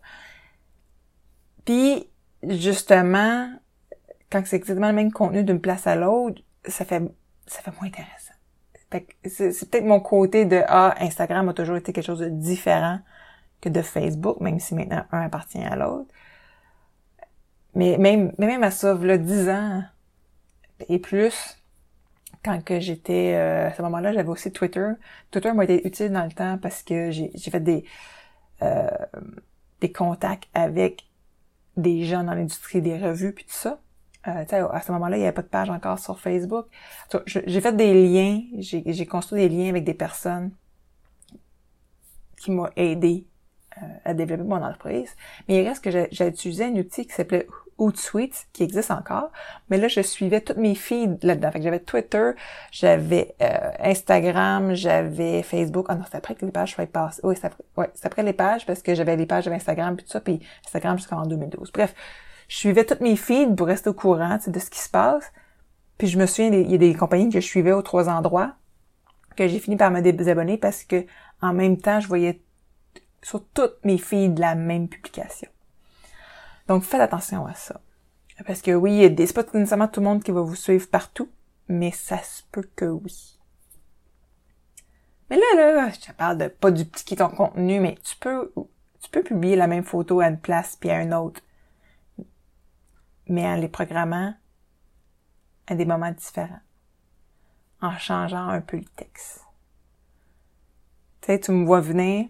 Puis, 1.64 2.08
justement, 2.42 3.50
quand 4.30 4.42
c'est 4.46 4.56
exactement 4.56 4.88
le 4.88 4.94
même 4.94 5.12
contenu 5.12 5.42
d'une 5.42 5.60
place 5.60 5.86
à 5.86 5.96
l'autre, 5.96 6.40
ça 6.64 6.84
fait, 6.84 7.02
ça 7.46 7.60
fait 7.62 7.72
moins 7.80 7.88
intéressant. 7.88 8.34
c'est 9.24 9.70
peut-être 9.70 9.84
mon 9.84 10.00
côté 10.00 10.44
de, 10.44 10.62
ah, 10.68 10.94
Instagram 11.00 11.48
a 11.48 11.52
toujours 11.52 11.76
été 11.76 11.92
quelque 11.92 12.06
chose 12.06 12.20
de 12.20 12.28
différent 12.28 13.00
que 13.60 13.68
de 13.68 13.82
Facebook, 13.82 14.40
même 14.40 14.60
si 14.60 14.74
maintenant 14.74 15.04
un 15.10 15.22
appartient 15.22 15.58
à 15.58 15.76
l'autre. 15.76 16.14
Mais 17.78 17.96
même, 17.96 18.32
même 18.38 18.62
à 18.64 18.70
ça, 18.72 18.94
là, 18.94 19.16
10 19.16 19.48
ans 19.50 19.82
et 20.88 20.98
plus, 20.98 21.56
quand 22.44 22.62
que 22.64 22.80
j'étais 22.80 23.34
euh, 23.36 23.68
à 23.68 23.72
ce 23.72 23.82
moment-là, 23.82 24.12
j'avais 24.12 24.28
aussi 24.28 24.52
Twitter. 24.52 24.86
Twitter 25.30 25.52
m'a 25.52 25.64
été 25.64 25.86
utile 25.86 26.10
dans 26.10 26.24
le 26.24 26.32
temps 26.32 26.58
parce 26.58 26.82
que 26.82 27.10
j'ai 27.12 27.30
fait 27.50 27.60
des 27.60 27.84
euh, 28.62 28.88
des 29.80 29.92
contacts 29.92 30.48
avec 30.54 31.06
des 31.76 32.02
gens 32.02 32.24
dans 32.24 32.34
l'industrie 32.34 32.82
des 32.82 32.98
revues 32.98 33.32
puis 33.32 33.44
tout 33.44 33.52
ça. 33.52 33.80
Euh, 34.26 34.44
à 34.72 34.80
ce 34.80 34.90
moment-là, 34.90 35.16
il 35.16 35.20
n'y 35.20 35.26
avait 35.26 35.34
pas 35.34 35.42
de 35.42 35.46
page 35.46 35.70
encore 35.70 36.00
sur 36.00 36.18
Facebook. 36.18 36.66
J'ai 37.26 37.60
fait 37.60 37.76
des 37.76 37.94
liens, 38.08 38.42
j'ai 38.58 39.06
construit 39.06 39.48
des 39.48 39.48
liens 39.48 39.68
avec 39.68 39.84
des 39.84 39.94
personnes 39.94 40.50
qui 42.36 42.50
m'ont 42.50 42.68
aidé 42.74 43.28
euh, 43.80 43.86
à 44.04 44.14
développer 44.14 44.42
mon 44.42 44.56
entreprise. 44.56 45.14
Mais 45.46 45.62
il 45.62 45.68
reste 45.68 45.84
que 45.84 45.90
j'ai 45.90 46.26
utilisé 46.26 46.64
un 46.64 46.74
outil 46.74 47.06
qui 47.06 47.14
s'appelait 47.14 47.46
Hootsuite, 47.78 48.48
qui 48.52 48.62
existe 48.62 48.90
encore. 48.90 49.30
Mais 49.70 49.78
là, 49.78 49.88
je 49.88 50.00
suivais 50.00 50.40
toutes 50.40 50.56
mes 50.58 50.74
feeds 50.74 51.18
là-dedans. 51.22 51.50
Fait 51.52 51.58
que 51.58 51.64
j'avais 51.64 51.80
Twitter, 51.80 52.32
j'avais 52.70 53.34
euh, 53.40 53.70
Instagram, 53.80 54.74
j'avais 54.74 55.42
Facebook. 55.42 55.86
Ah 55.88 55.94
non, 55.94 56.04
c'est 56.10 56.16
après 56.16 56.34
que 56.34 56.44
les 56.44 56.52
pages 56.52 56.74
soient 56.74 56.86
passées. 56.86 57.20
Oui, 57.24 57.34
c'est 57.36 57.46
après, 57.46 57.64
ouais, 57.76 57.90
après 58.02 58.22
les 58.22 58.32
pages 58.32 58.66
parce 58.66 58.82
que 58.82 58.94
j'avais 58.94 59.16
les 59.16 59.26
pages 59.26 59.46
de 59.46 59.50
Instagram 59.50 59.96
puis 59.96 60.04
tout 60.04 60.12
ça, 60.12 60.20
puis 60.20 60.40
Instagram 60.66 60.98
jusqu'en 60.98 61.24
2012. 61.24 61.72
Bref, 61.72 61.94
je 62.48 62.56
suivais 62.56 62.84
toutes 62.84 63.00
mes 63.00 63.16
feeds 63.16 63.54
pour 63.54 63.66
rester 63.66 63.90
au 63.90 63.94
courant 63.94 64.38
de 64.46 64.58
ce 64.58 64.70
qui 64.70 64.80
se 64.80 64.88
passe. 64.88 65.32
Puis 65.98 66.06
je 66.06 66.18
me 66.18 66.26
souviens, 66.26 66.52
il 66.52 66.70
y 66.70 66.74
a 66.74 66.78
des 66.78 66.94
compagnies 66.94 67.28
que 67.28 67.40
je 67.40 67.46
suivais 67.46 67.72
aux 67.72 67.82
trois 67.82 68.08
endroits 68.08 68.54
que 69.36 69.46
j'ai 69.46 69.60
fini 69.60 69.76
par 69.76 69.90
me 69.92 70.00
désabonner 70.00 70.58
parce 70.58 70.82
que 70.82 71.06
en 71.40 71.52
même 71.52 71.76
temps, 71.76 72.00
je 72.00 72.08
voyais 72.08 72.42
sur 73.22 73.44
toutes 73.54 73.84
mes 73.84 73.96
de 73.96 74.40
la 74.40 74.54
même 74.54 74.88
publication. 74.88 75.48
Donc 76.68 76.84
faites 76.84 77.00
attention 77.00 77.46
à 77.46 77.54
ça. 77.54 77.80
Parce 78.46 78.62
que 78.62 78.70
oui, 78.72 79.02
c'est 79.18 79.32
pas 79.32 79.42
nécessairement 79.54 79.88
tout 79.88 80.00
le 80.00 80.06
monde 80.06 80.22
qui 80.22 80.30
va 80.30 80.42
vous 80.42 80.54
suivre 80.54 80.88
partout, 80.88 81.28
mais 81.66 81.90
ça 81.90 82.18
se 82.18 82.42
peut 82.52 82.68
que 82.76 82.84
oui. 82.84 83.38
Mais 85.28 85.36
là, 85.36 85.72
là, 85.72 85.90
je 85.90 86.12
parle 86.12 86.38
de 86.38 86.48
pas 86.48 86.70
du 86.70 86.84
petit 86.84 87.16
ton 87.16 87.28
contenu, 87.28 87.80
mais 87.80 87.96
tu 88.02 88.16
peux, 88.16 88.52
tu 89.00 89.10
peux 89.10 89.22
publier 89.22 89.56
la 89.56 89.66
même 89.66 89.84
photo 89.84 90.20
à 90.20 90.28
une 90.28 90.38
place 90.38 90.76
puis 90.76 90.90
à 90.90 91.02
une 91.02 91.14
autre. 91.14 91.40
Mais 93.26 93.44
en 93.44 93.56
les 93.56 93.68
programmant 93.68 94.34
à 95.66 95.74
des 95.74 95.84
moments 95.84 96.12
différents. 96.12 96.60
En 97.80 97.96
changeant 97.98 98.48
un 98.48 98.60
peu 98.60 98.78
le 98.78 98.84
texte. 98.84 99.44
Tu 101.20 101.26
sais, 101.26 101.40
tu 101.40 101.52
me 101.52 101.66
vois 101.66 101.80
venir, 101.80 102.28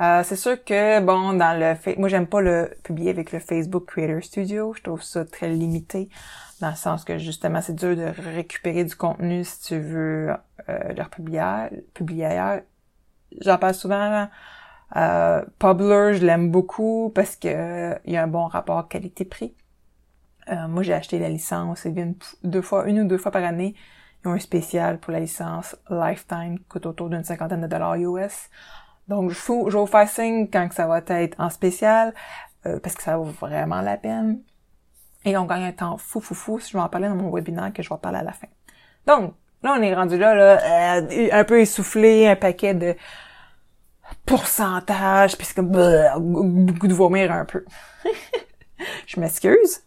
euh, 0.00 0.22
c'est 0.24 0.36
sûr 0.36 0.62
que 0.64 1.00
bon 1.00 1.34
dans 1.34 1.58
le 1.58 1.74
fait 1.74 1.96
moi 1.96 2.08
j'aime 2.08 2.26
pas 2.26 2.40
le 2.40 2.70
publier 2.82 3.10
avec 3.10 3.32
le 3.32 3.38
Facebook 3.38 3.86
Creator 3.86 4.22
Studio, 4.22 4.74
je 4.74 4.82
trouve 4.82 5.02
ça 5.02 5.24
très 5.24 5.48
limité 5.48 6.08
dans 6.60 6.70
le 6.70 6.76
sens 6.76 7.04
que 7.04 7.18
justement 7.18 7.60
c'est 7.60 7.74
dur 7.74 7.96
de 7.96 8.12
récupérer 8.34 8.84
du 8.84 8.94
contenu 8.94 9.44
si 9.44 9.60
tu 9.60 9.78
veux 9.78 10.30
euh, 10.68 10.92
le 10.92 11.02
republier, 11.02 11.42
publier 11.94 12.26
ailleurs. 12.26 12.62
J'en 13.40 13.58
parle 13.58 13.74
souvent 13.74 14.28
euh, 14.96 15.44
Publer, 15.58 16.14
je 16.14 16.26
l'aime 16.26 16.50
beaucoup 16.50 17.12
parce 17.14 17.36
que 17.36 17.96
il 18.04 18.12
y 18.12 18.16
a 18.16 18.22
un 18.22 18.26
bon 18.26 18.46
rapport 18.46 18.88
qualité-prix. 18.88 19.54
Euh, 20.50 20.68
moi 20.68 20.82
j'ai 20.82 20.94
acheté 20.94 21.18
la 21.18 21.28
licence 21.28 21.84
une, 21.84 22.16
deux 22.42 22.62
fois, 22.62 22.88
une 22.88 23.00
ou 23.00 23.04
deux 23.06 23.18
fois 23.18 23.30
par 23.30 23.44
année. 23.44 23.74
Ils 24.24 24.28
ont 24.28 24.32
un 24.32 24.38
spécial 24.38 24.98
pour 24.98 25.12
la 25.12 25.20
licence 25.20 25.76
Lifetime 25.88 26.58
qui 26.58 26.64
coûte 26.64 26.86
autour 26.86 27.08
d'une 27.08 27.24
cinquantaine 27.24 27.62
de 27.62 27.66
dollars 27.66 27.94
US. 27.96 28.50
Donc, 29.10 29.30
je, 29.30 29.40
je 29.40 29.72
vais 29.72 29.80
vous 29.80 29.86
faire 29.86 30.08
signe 30.08 30.48
quand 30.48 30.72
ça 30.72 30.86
va 30.86 31.02
être 31.04 31.34
en 31.40 31.50
spécial, 31.50 32.14
euh, 32.64 32.78
parce 32.78 32.94
que 32.94 33.02
ça 33.02 33.16
vaut 33.16 33.24
vraiment 33.24 33.80
la 33.80 33.96
peine. 33.96 34.40
Et 35.24 35.36
on 35.36 35.46
gagne 35.46 35.64
un 35.64 35.72
temps 35.72 35.98
fou, 35.98 36.20
fou, 36.20 36.36
fou, 36.36 36.60
si 36.60 36.70
je 36.70 36.76
vais 36.76 36.82
en 36.82 36.88
parler 36.88 37.08
dans 37.08 37.16
mon 37.16 37.28
webinaire 37.28 37.72
que 37.72 37.82
je 37.82 37.88
vais 37.88 37.98
parler 38.00 38.18
à 38.18 38.22
la 38.22 38.32
fin. 38.32 38.46
Donc, 39.08 39.34
là, 39.64 39.74
on 39.76 39.82
est 39.82 39.92
rendu 39.92 40.16
là, 40.16 40.32
là 40.36 41.00
euh, 41.00 41.28
un 41.32 41.42
peu 41.42 41.60
essoufflé, 41.60 42.28
un 42.28 42.36
paquet 42.36 42.72
de 42.72 42.94
pourcentage, 44.26 45.36
puis 45.36 45.44
c'est 45.44 45.60
beaucoup 45.60 46.86
de 46.86 46.94
vomir 46.94 47.32
un 47.32 47.44
peu. 47.44 47.64
je 49.06 49.18
m'excuse. 49.18 49.82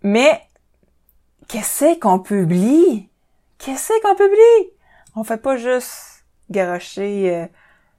Mais, 0.00 0.42
qu'est-ce 1.48 1.98
qu'on 1.98 2.20
publie? 2.20 3.10
Qu'est-ce 3.58 4.00
qu'on 4.00 4.14
publie? 4.14 4.70
On 5.16 5.24
fait 5.24 5.38
pas 5.38 5.56
juste 5.56 6.15
garocher 6.50 7.34
euh, 7.34 7.46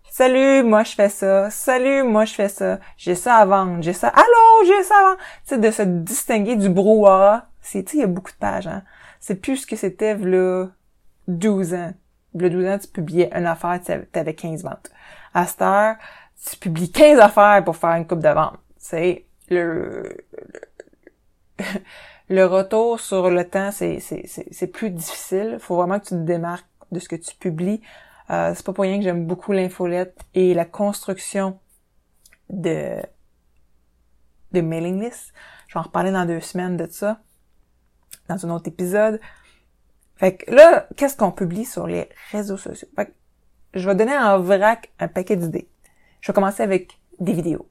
Salut, 0.09 0.63
moi 0.63 0.83
je 0.83 0.93
fais 0.93 1.09
ça. 1.09 1.49
Salut, 1.51 2.03
moi 2.03 2.25
je 2.25 2.33
fais 2.33 2.49
ça. 2.49 2.79
J'ai 2.97 3.15
ça 3.15 3.35
à 3.35 3.45
vendre. 3.45 3.83
J'ai 3.83 3.93
ça. 3.93 4.07
Allô, 4.07 4.65
j'ai 4.65 4.83
ça 4.83 4.95
à 4.95 5.03
vendre. 5.03 5.17
Tu 5.45 5.55
sais, 5.55 5.57
de 5.59 5.71
se 5.71 5.81
distinguer 5.83 6.55
du 6.55 6.69
brouhaha. 6.69 7.49
C'est, 7.61 7.83
tu 7.83 7.97
il 7.97 7.99
y 7.99 8.03
a 8.03 8.07
beaucoup 8.07 8.31
de 8.31 8.37
pages, 8.37 8.67
hein. 8.67 8.83
C'est 9.19 9.35
plus 9.35 9.57
ce 9.57 9.67
que 9.67 9.75
c'était, 9.75 10.15
là, 10.15 10.67
12 11.27 11.73
ans. 11.73 11.93
Là, 12.33 12.49
12 12.49 12.65
ans, 12.65 12.77
tu 12.79 12.87
publiais 12.87 13.29
une 13.35 13.45
affaire, 13.45 13.79
tu 13.83 13.91
avais 14.17 14.33
15 14.33 14.63
ventes. 14.63 14.89
À 15.33 15.45
cette 15.45 15.61
heure, 15.61 15.95
tu 16.49 16.55
publies 16.57 16.91
15 16.91 17.19
affaires 17.19 17.63
pour 17.63 17.75
faire 17.75 17.95
une 17.95 18.07
coupe 18.07 18.21
de 18.21 18.29
vente. 18.29 18.57
C'est 18.77 19.25
le, 19.49 20.03
le, 21.59 21.63
le 22.29 22.45
retour 22.45 22.99
sur 22.99 23.29
le 23.29 23.47
temps, 23.47 23.71
c'est, 23.71 23.99
c'est, 23.99 24.25
c'est, 24.25 24.67
plus 24.67 24.89
difficile. 24.91 25.57
Faut 25.59 25.75
vraiment 25.75 25.99
que 25.99 26.05
tu 26.05 26.15
te 26.15 26.23
démarques 26.23 26.65
de 26.91 26.99
ce 26.99 27.09
que 27.09 27.15
tu 27.15 27.35
publies. 27.35 27.81
Euh, 28.29 28.53
c'est 28.55 28.65
pas 28.65 28.73
pour 28.73 28.83
rien 28.83 28.97
que 28.97 29.03
j'aime 29.03 29.25
beaucoup 29.25 29.51
l'infolette 29.53 30.19
et 30.33 30.53
la 30.53 30.65
construction 30.65 31.59
de, 32.49 32.97
de 34.51 34.61
mailing 34.61 35.01
list. 35.01 35.33
Je 35.67 35.73
vais 35.73 35.79
en 35.79 35.83
reparler 35.83 36.11
dans 36.11 36.25
deux 36.25 36.41
semaines 36.41 36.77
de 36.77 36.87
ça, 36.87 37.21
dans 38.27 38.45
un 38.45 38.49
autre 38.49 38.67
épisode. 38.67 39.19
Fait 40.15 40.35
que 40.35 40.51
là, 40.53 40.87
qu'est-ce 40.97 41.15
qu'on 41.15 41.31
publie 41.31 41.65
sur 41.65 41.87
les 41.87 42.09
réseaux 42.31 42.57
sociaux? 42.57 42.87
Fait 42.95 43.07
que 43.07 43.11
je 43.73 43.87
vais 43.87 43.95
donner 43.95 44.17
en 44.17 44.39
vrac 44.39 44.91
un 44.99 45.07
paquet 45.07 45.35
d'idées. 45.35 45.69
Je 46.21 46.31
vais 46.31 46.35
commencer 46.35 46.63
avec 46.63 46.99
des 47.19 47.33
vidéos. 47.33 47.69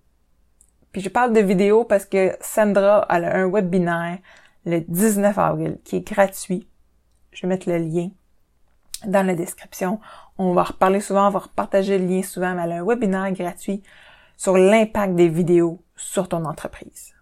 Puis 0.93 1.03
je 1.03 1.09
parle 1.09 1.33
de 1.33 1.41
vidéos 1.41 1.85
parce 1.85 2.07
que 2.07 2.37
Sandra 2.41 3.01
a 3.01 3.17
un 3.17 3.51
webinaire 3.51 4.19
le 4.65 4.81
19 4.81 5.37
avril 5.37 5.79
qui 5.85 5.97
est 5.97 6.01
gratuit. 6.07 6.69
Je 7.33 7.43
vais 7.43 7.49
mettre 7.49 7.69
le 7.69 7.79
lien 7.79 8.11
dans 9.05 9.27
la 9.27 9.35
description. 9.35 10.01
On 10.39 10.53
va 10.53 10.65
reparler 10.65 11.01
souvent, 11.01 11.29
on 11.29 11.31
va 11.31 11.41
repartager 11.41 11.99
le 11.99 12.07
lien 12.07 12.23
souvent, 12.23 12.55
mais 12.55 12.73
un 12.73 12.85
webinaire 12.85 13.31
gratuit 13.33 13.83
sur 14.37 14.57
l'impact 14.57 15.15
des 15.15 15.29
vidéos 15.29 15.83
sur 15.97 16.29
ton 16.29 16.45
entreprise. 16.45 17.15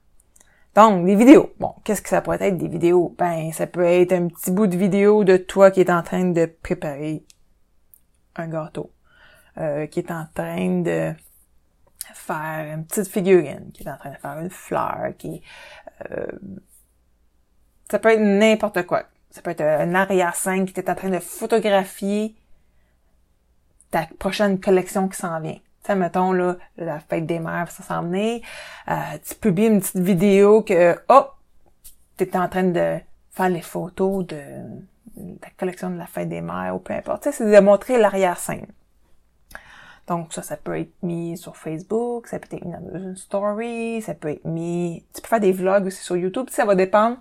Donc, 0.74 1.06
des 1.06 1.14
vidéos. 1.14 1.52
Bon, 1.60 1.74
qu'est-ce 1.84 2.02
que 2.02 2.08
ça 2.08 2.20
pourrait 2.20 2.42
être 2.42 2.58
des 2.58 2.66
vidéos? 2.66 3.14
Ben, 3.16 3.52
ça 3.52 3.66
peut 3.68 3.84
être 3.84 4.12
un 4.12 4.26
petit 4.26 4.50
bout 4.50 4.66
de 4.66 4.76
vidéo 4.76 5.22
de 5.22 5.36
toi 5.36 5.70
qui 5.70 5.80
est 5.80 5.90
en 5.90 6.02
train 6.02 6.24
de 6.24 6.46
préparer 6.46 7.24
un 8.34 8.48
gâteau, 8.48 8.90
euh, 9.58 9.86
qui 9.86 10.00
est 10.00 10.10
en 10.10 10.26
train 10.34 10.80
de 10.80 11.12
faire 12.12 12.74
une 12.74 12.84
petite 12.86 13.06
figurine, 13.06 13.70
qui 13.72 13.84
est 13.84 13.90
en 13.90 13.96
train 13.96 14.10
de 14.10 14.16
faire 14.16 14.38
une 14.40 14.50
fleur, 14.50 15.12
qui 15.16 15.42
euh, 16.10 16.26
ça 17.88 18.00
peut 18.00 18.10
être 18.10 18.20
n'importe 18.20 18.84
quoi. 18.84 19.04
Ça 19.34 19.42
peut 19.42 19.50
être 19.50 19.62
un 19.62 19.96
arrière-scène 19.96 20.64
qui 20.64 20.78
est 20.78 20.88
en 20.88 20.94
train 20.94 21.10
de 21.10 21.18
photographier 21.18 22.36
ta 23.90 24.06
prochaine 24.20 24.60
collection 24.60 25.08
qui 25.08 25.16
s'en 25.18 25.40
vient. 25.40 25.54
Tu 25.54 25.60
sais, 25.86 25.96
mettons, 25.96 26.30
là, 26.30 26.56
la 26.76 27.00
fête 27.00 27.26
des 27.26 27.40
mères, 27.40 27.68
ça 27.68 27.82
s'en 27.82 28.04
venir. 28.04 28.42
Euh, 28.88 28.94
tu 29.26 29.34
publies 29.34 29.66
une 29.66 29.80
petite 29.80 29.98
vidéo 29.98 30.62
que, 30.62 30.96
oh, 31.08 31.24
t'es 32.16 32.36
en 32.36 32.48
train 32.48 32.62
de 32.62 33.00
faire 33.32 33.48
les 33.48 33.60
photos 33.60 34.24
de, 34.24 34.40
ta 35.40 35.50
collection 35.58 35.90
de 35.90 35.98
la 35.98 36.06
fête 36.06 36.28
des 36.28 36.40
mères 36.40 36.76
ou 36.76 36.78
peu 36.78 36.94
importe. 36.94 37.24
Tu 37.24 37.32
sais, 37.32 37.38
c'est 37.38 37.50
de 37.50 37.60
montrer 37.60 37.98
l'arrière-scène. 37.98 38.68
Donc 40.06 40.32
ça, 40.32 40.42
ça 40.42 40.56
peut 40.56 40.78
être 40.78 40.94
mis 41.02 41.36
sur 41.36 41.56
Facebook, 41.56 42.28
ça 42.28 42.38
peut 42.38 42.54
être 42.54 42.64
mis 42.64 42.70
dans 42.70 42.98
une 42.98 43.16
story, 43.16 44.00
ça 44.00 44.14
peut 44.14 44.28
être 44.28 44.44
mis... 44.44 45.04
Tu 45.12 45.22
peux 45.22 45.28
faire 45.28 45.40
des 45.40 45.52
vlogs 45.52 45.86
aussi 45.86 46.04
sur 46.04 46.16
YouTube, 46.16 46.46
ça 46.50 46.64
va 46.64 46.76
dépendre 46.76 47.16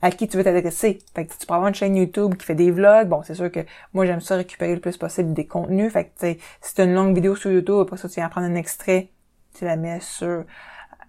à 0.00 0.10
qui 0.10 0.28
tu 0.28 0.36
veux 0.36 0.44
t'adresser. 0.44 1.00
Fait 1.14 1.26
que 1.26 1.32
tu 1.32 1.46
peux 1.46 1.54
avoir 1.54 1.68
une 1.68 1.74
chaîne 1.74 1.96
YouTube 1.96 2.36
qui 2.36 2.46
fait 2.46 2.54
des 2.54 2.70
vlogs, 2.70 3.08
bon, 3.08 3.22
c'est 3.22 3.34
sûr 3.34 3.50
que 3.50 3.60
moi 3.92 4.06
j'aime 4.06 4.20
ça 4.20 4.36
récupérer 4.36 4.74
le 4.74 4.80
plus 4.80 4.96
possible 4.96 5.32
des 5.32 5.46
contenus. 5.46 5.92
Fait 5.92 6.06
que 6.06 6.34
tu 6.34 6.40
si 6.60 6.74
tu 6.74 6.80
as 6.80 6.84
une 6.84 6.94
longue 6.94 7.14
vidéo 7.14 7.34
sur 7.34 7.50
YouTube, 7.50 7.80
après 7.80 7.96
ça 7.96 8.08
tu 8.08 8.16
viens 8.16 8.28
prendre 8.28 8.46
un 8.46 8.54
extrait, 8.54 9.10
tu 9.54 9.64
la 9.64 9.76
mets 9.76 10.00
sur 10.00 10.44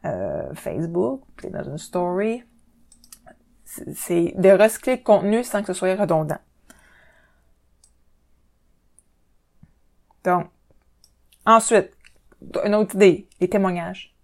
euh, 0.05 0.53
Facebook, 0.53 1.21
puis 1.35 1.49
dans 1.49 1.63
une 1.63 1.77
story. 1.77 2.43
C'est 3.65 4.33
de 4.35 4.49
recycler 4.49 4.95
le 4.95 5.03
contenu 5.03 5.43
sans 5.43 5.61
que 5.61 5.67
ce 5.67 5.73
soit 5.73 5.95
redondant. 5.95 6.39
Donc, 10.23 10.47
ensuite, 11.45 11.91
une 12.65 12.73
autre 12.75 12.95
idée, 12.95 13.27
les 13.39 13.47
témoignages. 13.47 14.15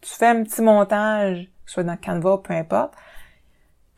Tu 0.00 0.14
fais 0.14 0.28
un 0.28 0.42
petit 0.42 0.62
montage, 0.62 1.50
soit 1.66 1.84
dans 1.84 1.96
Canva, 1.96 2.38
peu 2.38 2.54
importe, 2.54 2.94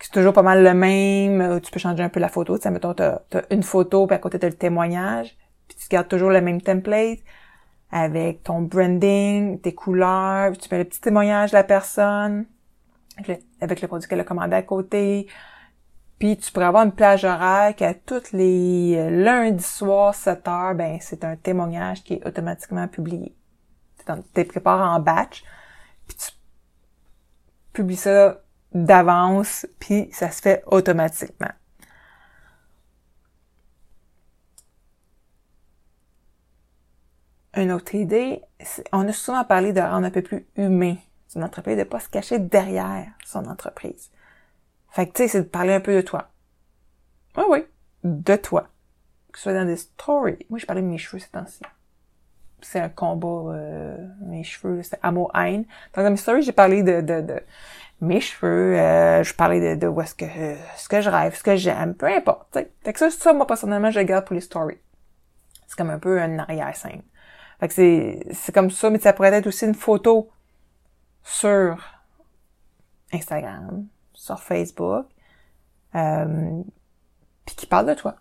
c'est 0.01 0.13
toujours 0.13 0.33
pas 0.33 0.43
mal 0.43 0.65
le 0.65 0.75
même, 0.75 1.41
euh, 1.41 1.61
tu 1.61 1.71
peux 1.71 1.79
changer 1.79 2.03
un 2.03 2.09
peu 2.09 2.21
la 2.21 2.29
photo, 2.29 2.57
tu 2.57 2.63
sais, 2.63 2.71
mettons, 2.71 2.95
t'as, 2.95 3.21
as 3.35 3.55
une 3.55 3.63
photo, 3.63 4.07
puis 4.07 4.17
à 4.17 4.19
côté 4.19 4.39
t'as 4.39 4.49
le 4.49 4.55
témoignage, 4.55 5.37
puis 5.69 5.77
tu 5.77 5.89
gardes 5.89 6.09
toujours 6.09 6.31
le 6.31 6.41
même 6.41 6.63
template, 6.63 7.21
avec 7.91 8.43
ton 8.43 8.63
branding, 8.63 9.61
tes 9.61 9.75
couleurs, 9.75 10.57
tu 10.57 10.69
mets 10.71 10.79
le 10.79 10.85
petit 10.85 11.01
témoignage 11.01 11.51
de 11.51 11.57
la 11.57 11.65
personne, 11.65 12.47
avec 13.61 13.81
le, 13.81 13.89
produit 13.89 14.09
qu'elle 14.09 14.21
a 14.21 14.25
commandé 14.25 14.57
à 14.57 14.63
côté, 14.63 15.27
puis 16.19 16.37
tu 16.37 16.51
pourrais 16.53 16.67
avoir 16.67 16.85
une 16.85 16.93
plage 16.93 17.25
horaire 17.25 17.75
qui 17.75 17.85
à 17.85 17.95
tous 17.95 18.33
les 18.33 18.95
euh, 18.97 19.11
lundis 19.11 19.63
soirs, 19.63 20.15
7 20.15 20.49
heures, 20.49 20.75
ben 20.75 20.99
c'est 21.01 21.25
un 21.25 21.37
témoignage 21.37 22.05
qui 22.05 22.15
est 22.15 22.27
automatiquement 22.27 22.89
publié. 22.89 23.35
Tu 24.35 24.45
prépares 24.45 24.95
en 24.95 25.01
batch, 25.01 25.45
puis 26.07 26.17
tu 26.17 26.33
publies 27.73 27.97
ça 27.97 28.41
d'avance, 28.73 29.67
puis 29.79 30.09
ça 30.13 30.31
se 30.31 30.41
fait 30.41 30.63
automatiquement. 30.67 31.51
Une 37.55 37.73
autre 37.73 37.95
idée, 37.95 38.43
on 38.93 39.09
a 39.09 39.13
souvent 39.13 39.45
parlé 39.45 39.73
de 39.73 39.81
rendre 39.81 40.07
un 40.07 40.11
peu 40.11 40.23
plus 40.23 40.47
humain 40.57 40.97
son 41.27 41.43
entreprise, 41.43 41.77
de 41.77 41.85
pas 41.85 42.01
se 42.01 42.09
cacher 42.09 42.39
derrière 42.39 43.07
son 43.25 43.47
entreprise. 43.47 44.11
Fait 44.91 45.07
que 45.07 45.13
tu 45.13 45.23
sais, 45.23 45.29
c'est 45.29 45.43
de 45.43 45.49
parler 45.49 45.73
un 45.73 45.81
peu 45.81 45.95
de 45.95 46.01
toi. 46.01 46.31
Oui, 47.37 47.45
oui, 47.49 47.65
de 48.03 48.37
toi. 48.37 48.69
Que 49.31 49.39
ce 49.39 49.45
soit 49.45 49.55
dans 49.55 49.65
des 49.65 49.77
stories. 49.77 50.45
Moi, 50.51 50.59
je 50.59 50.67
parlais 50.67 50.83
de 50.83 50.89
mes 50.89 50.99
cheveux 50.99 51.21
ces 51.21 51.29
temps-ci. 51.29 51.63
C'est 52.63 52.81
un 52.81 52.89
combat, 52.89 53.55
euh, 53.55 53.97
mes 54.23 54.43
cheveux, 54.43 54.83
c'est 54.83 54.99
amour-haine. 55.03 55.65
Dans 55.95 56.11
mes 56.11 56.17
stories, 56.17 56.43
j'ai 56.43 56.53
parlé 56.53 56.83
de, 56.83 57.01
de, 57.01 57.21
de 57.21 57.41
mes 58.01 58.21
cheveux, 58.21 58.79
euh, 58.79 59.23
je 59.23 59.35
parlais 59.35 59.77
de, 59.77 59.81
de 59.81 59.87
où 59.87 60.01
est-ce 60.01 60.15
que, 60.15 60.25
ce 60.77 60.89
que 60.89 61.01
je 61.01 61.11
rêve, 61.11 61.35
ce 61.37 61.43
que 61.43 61.57
j'aime, 61.57 61.95
peu 61.95 62.07
importe. 62.07 62.51
T'sais. 62.51 62.71
Fait 62.83 62.93
que 62.93 62.99
ça, 62.99 63.11
ça, 63.11 63.33
moi, 63.33 63.47
personnellement, 63.47 63.91
je 63.91 64.01
garde 64.01 64.25
pour 64.25 64.35
les 64.35 64.41
stories. 64.41 64.79
C'est 65.67 65.77
comme 65.77 65.91
un 65.91 65.99
peu 65.99 66.21
un 66.21 66.39
arrière-scène. 66.39 67.03
Fait 67.61 67.69
que 67.69 67.75
c'est, 67.75 68.27
c'est 68.33 68.53
comme 68.55 68.71
ça, 68.71 68.89
mais 68.91 68.99
ça 68.99 69.13
pourrait 69.13 69.33
être 69.35 69.47
aussi 69.47 69.67
une 69.67 69.75
photo 69.75 70.31
sur 71.23 71.77
Instagram, 73.13 73.87
sur 74.15 74.41
Facebook, 74.41 75.07
euh, 75.95 76.63
puis 77.45 77.55
qui 77.55 77.67
parle 77.67 77.87
de 77.87 77.95
toi. 77.95 78.17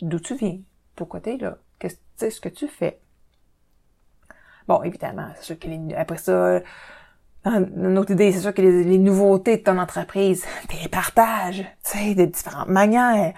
D'où 0.00 0.20
tu 0.20 0.34
viens, 0.34 0.58
pourquoi 0.94 1.20
t'es 1.20 1.38
là, 1.38 1.56
qu'est-ce 1.78 2.30
ce 2.30 2.40
que 2.40 2.48
tu 2.50 2.68
fais? 2.68 3.00
Bon, 4.68 4.82
évidemment, 4.82 5.30
c'est 5.36 5.44
sûr 5.44 5.58
que 5.58 5.94
après 5.94 6.18
ça, 6.18 6.60
une 7.44 7.98
autre 7.98 8.12
idée, 8.12 8.32
c'est 8.32 8.40
sûr 8.40 8.54
que 8.54 8.62
les, 8.62 8.98
nouveautés 8.98 9.58
de 9.58 9.62
ton 9.62 9.78
entreprise, 9.78 10.44
tu 10.68 10.76
les 10.82 10.88
partages, 10.88 11.64
tu 11.84 11.98
sais, 11.98 12.14
de 12.14 12.24
différentes 12.24 12.68
manières. 12.68 13.34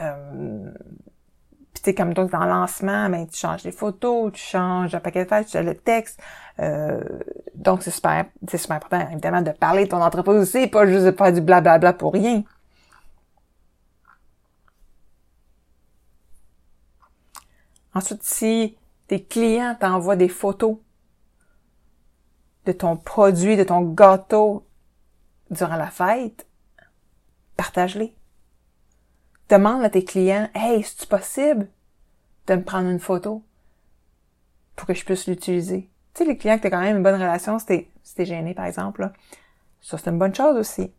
Euh, 0.00 0.70
puis 1.74 1.82
tu 1.82 1.90
sais, 1.90 1.94
comme 1.94 2.14
toi, 2.14 2.26
dans 2.26 2.44
le 2.44 2.50
lancement, 2.50 3.08
ben, 3.08 3.26
tu 3.26 3.38
changes 3.38 3.64
les 3.64 3.72
photos, 3.72 4.32
tu 4.32 4.42
changes 4.42 4.92
le 4.92 5.00
paquet 5.00 5.24
de 5.24 5.28
fêtes, 5.28 5.46
tu 5.46 5.52
changes 5.52 5.66
le 5.66 5.74
texte. 5.74 6.20
Euh, 6.60 7.00
donc, 7.54 7.82
c'est 7.82 7.90
super, 7.90 8.26
c'est 8.48 8.58
super 8.58 8.76
important, 8.76 9.08
évidemment, 9.10 9.42
de 9.42 9.50
parler 9.50 9.84
de 9.84 9.90
ton 9.90 10.02
entreprise 10.02 10.36
aussi, 10.36 10.66
pas 10.68 10.86
juste 10.86 11.04
de 11.04 11.12
faire 11.12 11.32
du 11.32 11.40
blablabla 11.40 11.94
pour 11.94 12.12
rien. 12.12 12.44
Ensuite, 17.94 18.22
si 18.22 18.76
tes 19.08 19.22
clients 19.22 19.76
t'envoient 19.78 20.16
des 20.16 20.28
photos 20.28 20.78
de 22.66 22.72
ton 22.72 22.96
produit, 22.96 23.56
de 23.56 23.64
ton 23.64 23.80
gâteau 23.80 24.66
durant 25.50 25.76
la 25.76 25.90
fête, 25.90 26.46
partage-les. 27.56 28.14
Demande 29.48 29.84
à 29.84 29.90
tes 29.90 30.04
clients, 30.04 30.48
hey, 30.54 30.80
est-ce 30.80 31.06
possible 31.06 31.68
de 32.46 32.54
me 32.54 32.62
prendre 32.62 32.88
une 32.88 33.00
photo 33.00 33.44
pour 34.76 34.86
que 34.86 34.94
je 34.94 35.04
puisse 35.04 35.26
l'utiliser? 35.26 35.90
Tu 36.14 36.22
sais, 36.22 36.24
les 36.24 36.36
clients 36.36 36.56
que 36.56 36.62
tu 36.62 36.66
as 36.68 36.70
quand 36.70 36.80
même 36.80 36.98
une 36.98 37.02
bonne 37.02 37.20
relation, 37.20 37.58
si 37.58 37.66
t'es, 37.66 38.24
gêné, 38.24 38.54
par 38.54 38.66
exemple, 38.66 39.10
ça 39.80 39.98
c'est 39.98 40.10
une 40.10 40.18
bonne 40.18 40.34
chose 40.34 40.56
aussi. 40.56 40.92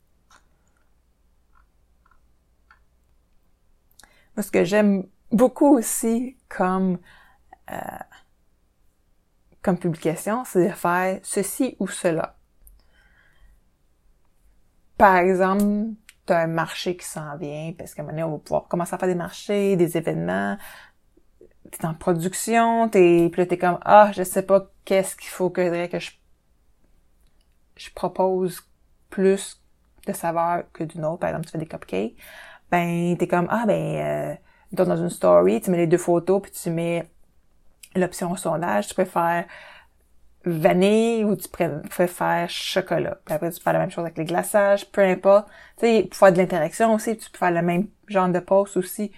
Moi, 4.36 4.44
ce 4.44 4.52
que 4.52 4.64
j'aime 4.64 5.06
beaucoup 5.32 5.78
aussi 5.78 6.38
comme 6.50 6.98
euh, 7.72 7.76
comme 9.64 9.78
publication, 9.78 10.44
c'est 10.46 10.68
de 10.68 10.74
faire 10.74 11.20
ceci 11.24 11.76
ou 11.80 11.88
cela. 11.88 12.36
Par 14.98 15.16
exemple, 15.16 15.64
tu 16.28 16.34
as 16.34 16.40
un 16.40 16.48
marché 16.48 16.96
qui 16.98 17.06
s'en 17.06 17.38
vient, 17.38 17.74
parce 17.78 17.96
qu'à 17.96 18.04
un 18.04 18.06
moment 18.06 18.18
donné, 18.18 18.24
on 18.24 18.32
va 18.34 18.38
pouvoir 18.40 18.68
commencer 18.68 18.94
à 18.94 18.98
faire 18.98 19.08
des 19.08 19.16
marchés, 19.16 19.76
des 19.76 19.98
événements. 19.98 20.58
T'es 21.72 21.86
en 21.86 21.94
production, 21.94 22.90
t'es, 22.90 23.30
puis 23.32 23.42
là, 23.42 23.46
t'es 23.48 23.58
comme, 23.58 23.80
ah, 23.84 24.12
je 24.14 24.24
sais 24.24 24.44
pas 24.44 24.70
qu'est-ce 24.86 25.16
qu'il 25.16 25.30
faut 25.30 25.50
que, 25.50 25.64
je, 25.98 26.12
je 27.78 27.90
propose 27.96 28.70
plus 29.10 29.62
de 30.06 30.14
saveur 30.14 30.66
que 30.74 30.84
d'une 30.84 31.06
autre. 31.06 31.20
Par 31.20 31.30
exemple, 31.30 31.46
tu 31.46 31.52
fais 31.54 31.58
des 31.58 31.68
cupcakes. 31.68 32.16
Ben, 32.70 33.16
t'es 33.18 33.28
comme, 33.28 33.48
ah, 33.50 33.64
ben, 33.66 33.74
euh, 33.74 34.36
dans 34.74 34.98
une 34.98 35.10
story, 35.10 35.62
tu 35.62 35.72
mets 35.72 35.78
les 35.78 35.88
deux 35.88 35.98
photos, 35.98 36.42
puis 36.42 36.52
tu 36.52 36.70
mets 36.70 37.10
l'option 37.96 38.36
sondage, 38.36 38.88
tu 38.88 38.94
préfères 38.94 39.46
vanille 40.46 41.24
ou 41.24 41.36
tu 41.36 41.48
préfères 41.48 42.50
chocolat. 42.50 43.18
Puis 43.26 43.34
après, 43.34 43.50
tu 43.52 43.58
peux 43.60 43.64
faire 43.64 43.74
la 43.74 43.80
même 43.80 43.92
chose 43.92 44.04
avec 44.04 44.18
les 44.18 44.26
glaçages, 44.26 44.90
peu 44.92 45.02
importe. 45.02 45.48
Tu 45.78 45.86
sais, 45.86 46.08
pour 46.10 46.18
faire 46.18 46.34
de 46.34 46.38
l'interaction 46.38 46.94
aussi, 46.94 47.18
tu 47.18 47.30
peux 47.30 47.38
faire 47.38 47.52
le 47.52 47.62
même 47.62 47.88
genre 48.08 48.30
de 48.30 48.40
post 48.40 48.76
aussi 48.78 49.12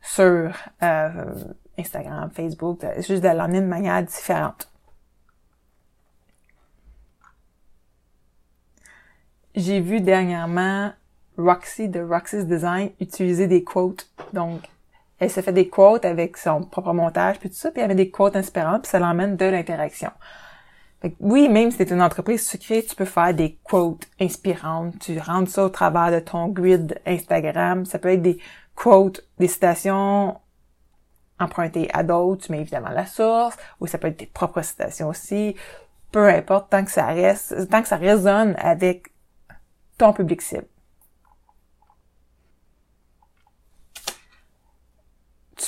sur 0.00 0.52
euh, 0.82 1.34
Instagram, 1.78 2.30
Facebook, 2.32 2.84
juste 2.98 3.22
de 3.22 3.28
l'emmener 3.28 3.60
de 3.60 3.66
manière 3.66 4.02
différente. 4.02 4.70
J'ai 9.54 9.80
vu 9.80 10.00
dernièrement 10.00 10.92
Roxy 11.36 11.88
de 11.88 12.00
Roxy's 12.00 12.46
Design 12.46 12.90
utiliser 13.00 13.48
des 13.48 13.64
quotes. 13.64 14.08
Donc, 14.32 14.68
elle 15.18 15.30
se 15.30 15.40
fait 15.40 15.52
des 15.52 15.68
quotes 15.68 16.04
avec 16.04 16.36
son 16.36 16.62
propre 16.62 16.92
montage, 16.92 17.38
puis 17.38 17.50
tout 17.50 17.56
ça, 17.56 17.70
puis 17.70 17.82
elle 17.82 17.88
met 17.88 17.94
des 17.94 18.10
quotes 18.10 18.36
inspirantes, 18.36 18.82
puis 18.82 18.90
ça 18.90 18.98
l'emmène 18.98 19.36
de 19.36 19.46
l'interaction. 19.46 20.10
Oui, 21.20 21.48
même 21.48 21.70
si 21.70 21.78
c'est 21.78 21.90
une 21.90 22.02
entreprise 22.02 22.46
sucrée, 22.46 22.84
tu 22.84 22.96
peux 22.96 23.04
faire 23.04 23.32
des 23.32 23.56
quotes 23.62 24.06
inspirantes. 24.20 24.98
Tu 24.98 25.18
rentres 25.18 25.50
ça 25.50 25.64
au 25.64 25.68
travers 25.68 26.10
de 26.10 26.18
ton 26.18 26.48
grid 26.48 27.00
Instagram. 27.06 27.84
Ça 27.84 28.00
peut 28.00 28.12
être 28.12 28.22
des 28.22 28.38
quotes, 28.74 29.24
des 29.38 29.46
citations 29.46 30.40
empruntées 31.38 31.88
à 31.92 32.02
d'autres. 32.02 32.46
Tu 32.46 32.52
mets 32.52 32.62
évidemment 32.62 32.90
la 32.90 33.06
source. 33.06 33.56
Ou 33.80 33.86
ça 33.86 33.98
peut 33.98 34.08
être 34.08 34.16
tes 34.16 34.26
propres 34.26 34.62
citations 34.62 35.08
aussi. 35.08 35.54
Peu 36.10 36.28
importe, 36.28 36.70
tant 36.70 36.84
que 36.84 36.90
ça 36.90 37.06
reste, 37.06 37.68
tant 37.70 37.82
que 37.82 37.88
ça 37.88 37.96
résonne 37.96 38.56
avec 38.58 39.12
ton 39.98 40.12
public 40.12 40.42
cible. 40.42 40.66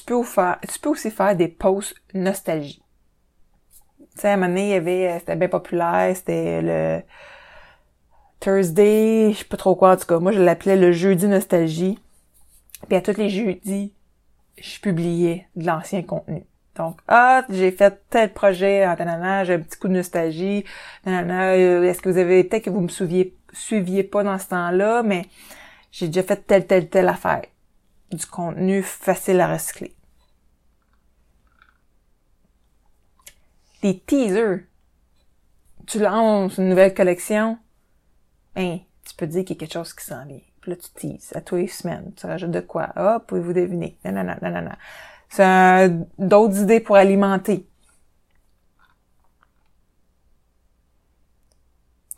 Tu 0.00 0.06
peux, 0.06 0.22
faire, 0.22 0.58
tu 0.72 0.78
peux 0.78 0.90
aussi 0.90 1.10
faire 1.10 1.36
des 1.36 1.48
posts 1.48 1.94
nostalgie. 2.14 2.82
Tu 3.98 4.20
sais, 4.20 4.28
à 4.28 4.32
un 4.32 4.36
moment 4.36 4.48
donné, 4.48 4.68
il 4.68 4.70
y 4.70 4.74
avait, 4.74 5.08
euh, 5.08 5.18
c'était 5.18 5.36
bien 5.36 5.48
populaire, 5.48 6.14
c'était 6.16 6.62
le 6.62 7.02
Thursday, 8.40 9.32
je 9.32 9.38
sais 9.38 9.44
pas 9.44 9.56
trop 9.56 9.76
quoi, 9.76 9.92
en 9.92 9.96
tout 9.96 10.06
cas. 10.06 10.18
Moi, 10.18 10.32
je 10.32 10.40
l'appelais 10.40 10.76
le 10.76 10.92
jeudi 10.92 11.26
nostalgie. 11.26 11.98
Puis 12.88 12.96
à 12.96 13.02
tous 13.02 13.16
les 13.16 13.28
jeudis, 13.28 13.92
je 14.58 14.80
publiais 14.80 15.46
de 15.56 15.66
l'ancien 15.66 16.02
contenu. 16.02 16.44
Donc, 16.76 16.98
ah, 17.08 17.44
j'ai 17.50 17.72
fait 17.72 18.00
tel 18.08 18.32
projet, 18.32 18.86
en 18.86 18.96
tanana, 18.96 19.44
j'ai 19.44 19.54
un 19.54 19.60
petit 19.60 19.78
coup 19.78 19.88
de 19.88 19.94
nostalgie, 19.94 20.64
euh, 21.06 21.82
est-ce 21.82 22.00
que 22.00 22.08
vous 22.08 22.16
avez, 22.16 22.44
peut-être 22.44 22.64
que 22.64 22.70
vous 22.70 22.80
me 22.80 22.88
suiviez 22.88 24.02
pas 24.04 24.22
dans 24.22 24.38
ce 24.38 24.48
temps-là, 24.48 25.02
mais 25.02 25.26
j'ai 25.92 26.06
déjà 26.06 26.22
fait 26.22 26.46
telle, 26.46 26.66
telle, 26.66 26.88
telle 26.88 27.08
affaire 27.08 27.42
du 28.10 28.26
contenu 28.26 28.82
facile 28.82 29.40
à 29.40 29.52
recycler. 29.52 29.94
Des 33.82 33.98
teasers. 33.98 34.60
Tu 35.86 35.98
lances 35.98 36.58
une 36.58 36.68
nouvelle 36.68 36.94
collection, 36.94 37.58
hein, 38.54 38.78
tu 39.04 39.14
peux 39.16 39.26
dire 39.26 39.44
qu'il 39.44 39.56
y 39.56 39.58
a 39.58 39.60
quelque 39.60 39.72
chose 39.72 39.92
qui 39.92 40.04
s'en 40.04 40.24
vient. 40.26 40.40
Puis 40.60 40.70
là, 40.70 40.76
tu 40.76 40.90
teases 40.90 41.32
à 41.34 41.40
tous 41.40 41.56
les 41.56 41.66
semaines. 41.66 42.12
Tu 42.14 42.26
rajoutes 42.26 42.50
de 42.50 42.60
quoi? 42.60 42.90
Ah, 42.94 43.20
pouvez-vous 43.26 43.54
deviner? 43.54 43.98
Non, 44.04 44.12
non, 44.12 44.24
non, 44.24 44.50
non, 44.50 44.62
non. 44.62 44.76
C'est 45.30 45.90
d'autres 46.18 46.60
idées 46.60 46.80
pour 46.80 46.96
alimenter. 46.96 47.66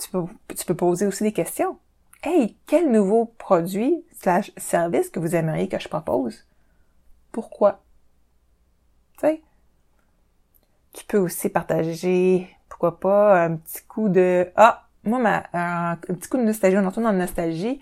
tu 0.02 0.10
peux, 0.10 0.24
tu 0.56 0.64
peux 0.64 0.74
poser 0.74 1.06
aussi 1.06 1.24
des 1.24 1.32
questions. 1.32 1.78
Hey, 2.24 2.56
quel 2.66 2.92
nouveau 2.92 3.26
produit 3.36 4.04
slash 4.20 4.52
service 4.56 5.10
que 5.10 5.18
vous 5.18 5.34
aimeriez 5.34 5.68
que 5.68 5.80
je 5.80 5.88
propose? 5.88 6.46
Pourquoi? 7.32 7.82
Tu 9.18 9.26
sais? 9.26 9.42
Tu 10.92 11.04
peux 11.04 11.18
aussi 11.18 11.48
partager, 11.48 12.48
pourquoi 12.68 13.00
pas, 13.00 13.44
un 13.44 13.56
petit 13.56 13.82
coup 13.88 14.08
de, 14.08 14.52
ah, 14.54 14.86
moi, 15.02 15.18
ma, 15.18 15.44
un, 15.52 15.96
petit 15.96 16.28
coup 16.28 16.36
de 16.36 16.44
nostalgie, 16.44 16.78
on 16.78 16.86
entend 16.86 17.00
dans 17.00 17.10
la 17.10 17.18
nostalgie. 17.18 17.80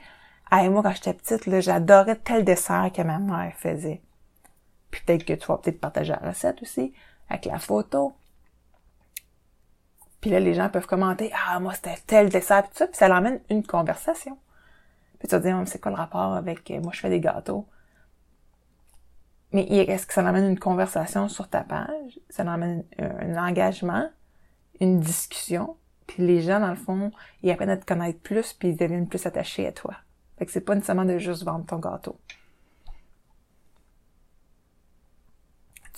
Ah, 0.51 0.69
moi, 0.71 0.83
quand 0.83 0.93
j'étais 0.95 1.13
petite, 1.13 1.45
là, 1.47 1.61
j'adorais 1.61 2.17
tel 2.17 2.45
dessert 2.45 2.91
que 2.95 3.03
ma 3.03 3.19
mère 3.19 3.53
faisait. 3.57 4.01
Puis 4.91 5.03
peut-être 5.05 5.25
que 5.25 5.35
tu 5.35 5.47
vas 5.47 5.59
peut-être 5.59 5.81
partager 5.81 6.13
la 6.13 6.29
recette 6.29 6.63
aussi, 6.63 6.95
avec 7.29 7.45
la 7.45 7.59
photo. 7.59 8.15
Puis 10.21 10.31
là, 10.31 10.41
les 10.41 10.55
gens 10.55 10.69
peuvent 10.69 10.87
commenter, 10.87 11.33
ah, 11.47 11.59
moi, 11.61 11.75
c'était 11.75 11.97
tel 12.07 12.29
dessert, 12.29 12.65
puis 12.65 12.73
ça, 12.75 12.87
puis 12.87 12.97
ça 12.97 13.09
l'emmène 13.09 13.41
une 13.49 13.65
conversation. 13.67 14.37
Puis 15.19 15.29
tu 15.29 15.35
vas 15.35 15.41
dire, 15.41 15.63
c'est 15.67 15.81
quoi 15.81 15.91
le 15.91 15.97
rapport 15.97 16.35
avec, 16.35 16.71
euh, 16.71 16.81
moi, 16.81 16.93
je 16.95 17.01
fais 17.01 17.11
des 17.11 17.21
gâteaux. 17.21 17.67
Mais 19.53 19.63
est-ce 19.65 20.07
que 20.07 20.15
ça 20.15 20.23
l'emmène 20.23 20.49
une 20.49 20.59
conversation 20.59 21.29
sur 21.29 21.49
ta 21.49 21.63
page? 21.63 22.21
Ça 22.29 22.45
l'emmène 22.45 22.85
un, 22.99 23.37
engagement, 23.37 24.09
une 24.81 25.01
discussion. 25.01 25.77
Puis 26.07 26.25
les 26.25 26.41
gens, 26.41 26.61
dans 26.61 26.71
le 26.71 26.77
fond, 26.77 27.11
ils 27.43 27.51
apprennent 27.51 27.71
à 27.71 27.77
te 27.77 27.85
connaître 27.85 28.21
plus, 28.21 28.53
puis 28.53 28.69
ils 28.69 28.77
deviennent 28.77 29.09
plus 29.09 29.27
attachés 29.27 29.67
à 29.67 29.73
toi. 29.73 29.95
Fait 30.39 30.47
que 30.47 30.53
c'est 30.53 30.61
pas 30.61 30.75
nécessairement 30.75 31.05
de 31.05 31.19
juste 31.19 31.43
vendre 31.45 31.67
ton 31.67 31.79
gâteau. 31.79 32.19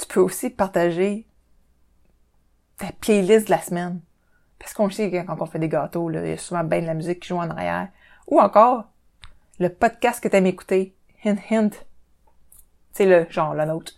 Tu 0.01 0.07
peux 0.07 0.21
aussi 0.21 0.51
partager 0.51 1.27
ta 2.79 2.91
playlist 2.93 3.47
de 3.47 3.51
la 3.51 3.61
semaine. 3.61 4.01
Parce 4.63 4.75
qu'on 4.75 4.89
sait 4.91 5.11
que 5.11 5.27
quand 5.27 5.43
on 5.43 5.47
fait 5.47 5.59
des 5.59 5.69
gâteaux, 5.69 6.09
il 6.09 6.25
y 6.25 6.31
a 6.31 6.39
souvent 6.39 6.63
bien 6.63 6.83
de 6.83 6.87
la 6.87 6.95
musique 6.95 7.19
qui 7.19 7.31
joue 7.31 7.37
en 7.37 7.51
arrière. 7.51 7.89
Ou 8.29 8.41
encore, 8.41 8.85
le 9.59 9.69
podcast 9.69 10.23
que 10.23 10.29
t'aimes 10.29 10.47
écouter. 10.47 10.95
Hint, 11.25 11.39
hint. 11.51 11.71
C'est 12.93 13.07
le 13.07 13.27
genre, 13.29 13.55
le 13.55 13.65
nôtre. 13.65 13.93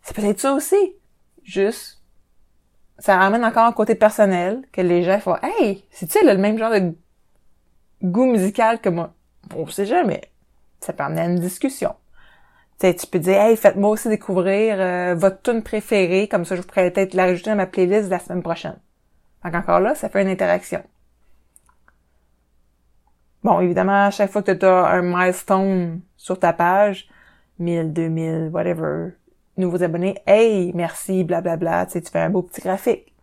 C'est 0.00 0.16
peut-être 0.16 0.40
ça 0.40 0.54
aussi. 0.54 0.94
Juste, 1.42 2.00
ça 2.98 3.18
ramène 3.18 3.44
encore 3.44 3.66
un 3.66 3.72
côté 3.72 3.94
personnel, 3.94 4.62
que 4.72 4.80
les 4.80 5.02
gens 5.02 5.20
font, 5.20 5.36
hey, 5.42 5.84
c'est-tu 5.90 6.24
le 6.24 6.38
même 6.38 6.56
genre 6.56 6.72
de 6.72 6.94
goût 8.02 8.24
musical 8.24 8.80
que 8.80 8.88
moi? 8.88 9.12
On 9.54 9.66
sait 9.66 9.84
jamais. 9.84 10.22
Ça 10.80 10.94
peut 10.94 11.02
amener 11.02 11.20
à 11.20 11.26
une 11.26 11.38
discussion. 11.38 11.94
sais, 12.78 12.94
tu 12.94 13.06
peux 13.06 13.18
dire, 13.18 13.38
hey, 13.42 13.58
faites-moi 13.58 13.90
aussi 13.90 14.08
découvrir 14.08 14.80
euh, 14.80 15.14
votre 15.14 15.42
tune 15.42 15.62
préférée, 15.62 16.28
comme 16.28 16.46
ça 16.46 16.56
je 16.56 16.62
pourrais 16.62 16.90
peut-être 16.90 17.12
la 17.12 17.26
rajouter 17.26 17.50
à 17.50 17.54
ma 17.54 17.66
playlist 17.66 18.08
la 18.08 18.18
semaine 18.20 18.42
prochaine. 18.42 18.78
Donc 19.46 19.54
encore 19.54 19.78
là, 19.78 19.94
ça 19.94 20.08
fait 20.08 20.22
une 20.22 20.28
interaction. 20.28 20.82
Bon, 23.44 23.60
évidemment, 23.60 24.06
à 24.06 24.10
chaque 24.10 24.32
fois 24.32 24.42
que 24.42 24.50
tu 24.50 24.66
as 24.66 24.86
un 24.86 25.02
milestone 25.02 26.00
sur 26.16 26.36
ta 26.36 26.52
page, 26.52 27.08
1000, 27.60 27.92
2000, 27.92 28.50
whatever, 28.52 29.10
nouveaux 29.56 29.84
abonnés, 29.84 30.16
hey, 30.26 30.72
merci, 30.74 31.22
blablabla, 31.22 31.56
bla, 31.56 31.86
tu 31.86 31.92
sais, 31.92 32.02
tu 32.02 32.10
fais 32.10 32.18
un 32.18 32.30
beau 32.30 32.42
petit 32.42 32.60
graphique. 32.60 33.14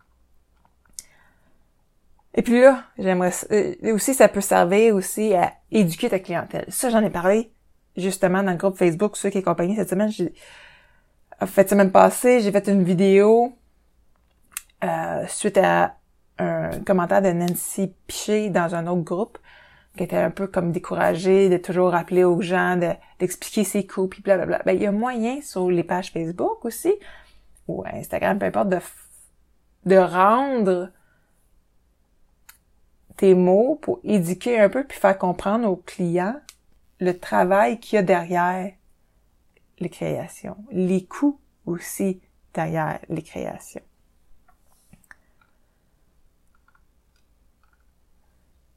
Et 2.32 2.40
puis 2.40 2.58
là, 2.62 2.84
j'aimerais 2.98 3.32
euh, 3.52 3.94
aussi 3.94 4.14
ça 4.14 4.28
peut 4.28 4.40
servir 4.40 4.94
aussi 4.94 5.34
à 5.34 5.52
éduquer 5.70 6.08
ta 6.08 6.18
clientèle. 6.18 6.64
Ça 6.68 6.88
j'en 6.88 7.02
ai 7.02 7.10
parlé 7.10 7.52
justement 7.98 8.42
dans 8.42 8.50
le 8.50 8.56
groupe 8.56 8.78
Facebook 8.78 9.18
ceux 9.18 9.28
qui 9.28 9.38
accompagnent 9.38 9.76
cette 9.76 9.90
semaine. 9.90 10.08
J'ai 10.08 10.32
fait 11.44 11.68
semaine 11.68 11.92
passée, 11.92 12.40
j'ai 12.40 12.50
fait 12.50 12.66
une 12.66 12.82
vidéo 12.82 13.52
euh, 14.82 15.26
suite 15.28 15.58
à 15.58 15.96
un 16.38 16.80
commentaire 16.80 17.22
de 17.22 17.30
Nancy 17.30 17.92
Piché 18.06 18.50
dans 18.50 18.74
un 18.74 18.86
autre 18.86 19.02
groupe 19.02 19.38
qui 19.96 20.02
était 20.02 20.16
un 20.16 20.30
peu 20.30 20.46
comme 20.46 20.72
découragée 20.72 21.48
de 21.48 21.56
toujours 21.56 21.90
rappeler 21.90 22.24
aux 22.24 22.40
gens 22.40 22.76
d'expliquer 23.18 23.64
ses 23.64 23.86
coûts 23.86 24.08
puis 24.08 24.22
blablabla. 24.22 24.62
Ben 24.66 24.72
il 24.72 24.82
y 24.82 24.86
a 24.86 24.92
moyen 24.92 25.40
sur 25.40 25.70
les 25.70 25.84
pages 25.84 26.10
Facebook 26.10 26.64
aussi 26.64 26.92
ou 27.68 27.84
Instagram 27.86 28.38
peu 28.38 28.46
importe 28.46 28.68
de 28.70 28.78
de 29.86 29.96
rendre 29.96 30.90
tes 33.16 33.34
mots 33.34 33.78
pour 33.80 34.00
éduquer 34.02 34.58
un 34.58 34.68
peu 34.68 34.84
puis 34.84 34.98
faire 34.98 35.18
comprendre 35.18 35.68
aux 35.68 35.76
clients 35.76 36.40
le 37.00 37.18
travail 37.18 37.78
qu'il 37.78 37.96
y 37.96 37.98
a 37.98 38.02
derrière 38.02 38.72
les 39.78 39.88
créations, 39.88 40.56
les 40.70 41.04
coûts 41.04 41.38
aussi 41.66 42.20
derrière 42.54 43.00
les 43.08 43.22
créations. 43.22 43.82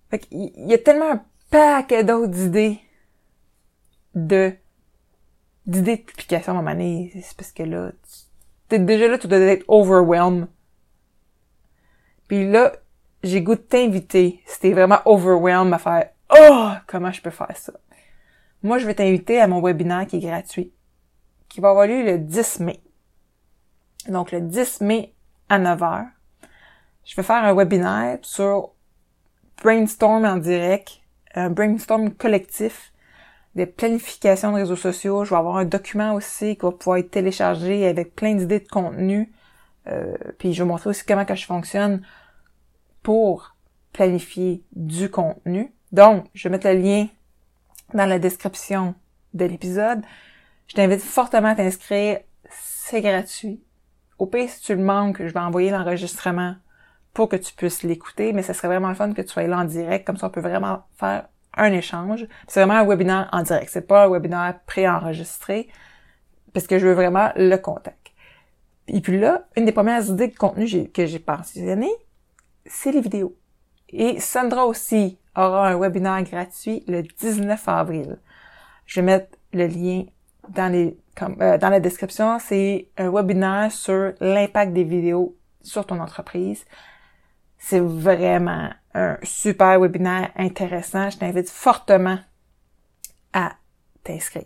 Fait 0.09 0.19
qu'il 0.19 0.51
y 0.55 0.73
a 0.73 0.77
tellement 0.77 1.11
un 1.11 1.25
paquet 1.49 2.03
d'autres 2.03 2.39
idées 2.39 2.79
de 4.15 4.53
d'idées 5.65 5.97
de 5.97 6.01
publication 6.01 6.53
à 6.53 6.55
un 6.55 6.61
moment 6.61 6.71
donné. 6.71 7.11
C'est 7.21 7.35
parce 7.35 7.51
que 7.51 7.63
là, 7.63 7.91
t'es 8.69 8.79
déjà 8.79 9.07
là, 9.07 9.17
tu 9.17 9.27
dois 9.27 9.39
être 9.39 9.65
overwhelmed. 9.67 10.47
Puis 12.27 12.49
là, 12.49 12.73
j'ai 13.23 13.41
goût 13.41 13.55
de 13.55 13.61
t'inviter 13.61 14.41
si 14.45 14.59
t'es 14.59 14.71
vraiment 14.71 14.99
overwhelmed 15.05 15.73
à 15.73 15.77
faire 15.77 16.09
«Oh! 16.29 16.71
Comment 16.87 17.11
je 17.11 17.21
peux 17.21 17.29
faire 17.29 17.55
ça?» 17.55 17.73
Moi, 18.63 18.79
je 18.79 18.85
vais 18.85 18.95
t'inviter 18.95 19.39
à 19.39 19.47
mon 19.47 19.61
webinaire 19.61 20.07
qui 20.07 20.17
est 20.17 20.21
gratuit, 20.21 20.73
qui 21.47 21.61
va 21.61 21.69
avoir 21.69 21.87
lieu 21.87 22.03
le 22.03 22.17
10 22.17 22.61
mai. 22.61 22.81
Donc, 24.07 24.31
le 24.31 24.41
10 24.41 24.81
mai 24.81 25.13
à 25.49 25.59
9h, 25.59 26.07
je 27.05 27.15
vais 27.15 27.23
faire 27.23 27.43
un 27.43 27.53
webinaire 27.53 28.19
sur 28.21 28.73
brainstorm 29.61 30.25
en 30.25 30.37
direct, 30.37 31.01
un 31.35 31.49
brainstorm 31.49 32.11
collectif, 32.11 32.93
des 33.55 33.65
planifications 33.65 34.51
de 34.51 34.57
réseaux 34.57 34.75
sociaux. 34.75 35.25
Je 35.25 35.31
vais 35.31 35.35
avoir 35.35 35.57
un 35.57 35.65
document 35.65 36.13
aussi 36.13 36.55
qui 36.55 36.61
va 36.61 36.71
pouvoir 36.71 36.97
être 36.97 37.11
téléchargé 37.11 37.87
avec 37.87 38.15
plein 38.15 38.35
d'idées 38.35 38.59
de 38.59 38.67
contenu. 38.67 39.31
Euh, 39.87 40.15
puis 40.37 40.53
je 40.53 40.63
vais 40.63 40.67
montrer 40.67 40.89
aussi 40.89 41.05
comment 41.05 41.25
que 41.25 41.35
je 41.35 41.45
fonctionne 41.45 42.01
pour 43.01 43.55
planifier 43.93 44.63
du 44.73 45.09
contenu. 45.09 45.73
Donc, 45.91 46.25
je 46.33 46.47
vais 46.47 46.51
mettre 46.51 46.67
le 46.67 46.75
lien 46.75 47.07
dans 47.93 48.05
la 48.05 48.19
description 48.19 48.93
de 49.33 49.45
l'épisode. 49.45 50.01
Je 50.67 50.75
t'invite 50.75 51.01
fortement 51.01 51.49
à 51.49 51.55
t'inscrire. 51.55 52.19
C'est 52.49 53.01
gratuit. 53.01 53.61
Au 54.19 54.25
pire, 54.25 54.49
si 54.49 54.61
tu 54.61 54.75
le 54.75 54.83
manques, 54.83 55.25
je 55.25 55.33
vais 55.33 55.39
envoyer 55.39 55.71
l'enregistrement 55.71 56.55
pour 57.17 57.29
que 57.29 57.35
tu 57.35 57.51
puisses 57.51 57.81
l'écouter, 57.81 58.31
mais 58.31 58.43
ce 58.43 58.53
serait 58.53 58.67
vraiment 58.67 58.93
fun 58.93 59.11
que 59.11 59.23
tu 59.23 59.29
sois 59.29 59.47
là 59.47 59.57
en 59.57 59.63
direct, 59.63 60.05
comme 60.05 60.17
ça 60.17 60.27
on 60.27 60.29
peut 60.29 60.39
vraiment 60.39 60.83
faire 60.99 61.27
un 61.55 61.73
échange. 61.73 62.27
C'est 62.47 62.63
vraiment 62.63 62.79
un 62.79 62.85
webinaire 62.85 63.27
en 63.31 63.41
direct, 63.41 63.71
c'est 63.73 63.87
pas 63.87 64.05
un 64.05 64.09
webinaire 64.11 64.59
pré-enregistré, 64.67 65.67
parce 66.53 66.67
que 66.67 66.77
je 66.77 66.85
veux 66.85 66.93
vraiment 66.93 67.31
le 67.35 67.55
contact. 67.55 68.11
Et 68.87 69.01
puis 69.01 69.19
là, 69.19 69.47
une 69.55 69.65
des 69.65 69.71
premières 69.71 70.07
idées 70.07 70.27
de 70.27 70.35
contenu 70.35 70.91
que 70.91 71.07
j'ai 71.07 71.17
pensionné, 71.17 71.89
c'est 72.67 72.91
les 72.91 73.01
vidéos. 73.01 73.35
Et 73.89 74.19
Sandra 74.19 74.67
aussi 74.67 75.17
aura 75.35 75.69
un 75.69 75.79
webinaire 75.79 76.21
gratuit 76.21 76.83
le 76.87 77.01
19 77.01 77.67
avril. 77.67 78.19
Je 78.85 78.99
vais 78.99 79.05
mettre 79.05 79.35
le 79.53 79.65
lien 79.65 80.03
dans 80.49 80.71
les 80.71 80.95
euh, 81.23 81.57
dans 81.57 81.69
la 81.69 81.79
description. 81.79 82.37
C'est 82.37 82.89
un 82.95 83.09
webinaire 83.09 83.71
sur 83.71 84.13
l'impact 84.21 84.71
des 84.73 84.83
vidéos 84.83 85.35
sur 85.63 85.83
ton 85.83 85.99
entreprise. 85.99 86.63
C'est 87.57 87.79
vraiment 87.79 88.69
un 88.93 89.17
super 89.23 89.79
webinaire 89.79 90.31
intéressant. 90.35 91.09
Je 91.09 91.17
t'invite 91.17 91.49
fortement 91.49 92.19
à 93.33 93.53
t'inscrire. 94.03 94.45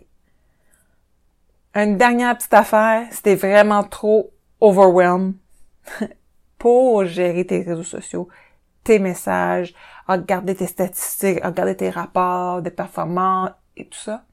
Une 1.74 1.96
dernière 1.96 2.36
petite 2.36 2.52
affaire, 2.52 3.06
c'était 3.10 3.34
vraiment 3.34 3.82
trop 3.82 4.30
overwhelmed 4.60 5.34
pour 6.58 7.04
gérer 7.06 7.46
tes 7.46 7.62
réseaux 7.62 7.82
sociaux, 7.82 8.28
tes 8.84 8.98
messages, 8.98 9.74
regarder 10.06 10.54
tes 10.54 10.66
statistiques, 10.66 11.42
regarder 11.42 11.76
tes 11.76 11.90
rapports 11.90 12.60
de 12.60 12.70
performance 12.70 13.50
et 13.76 13.86
tout 13.86 13.98
ça, 13.98 14.24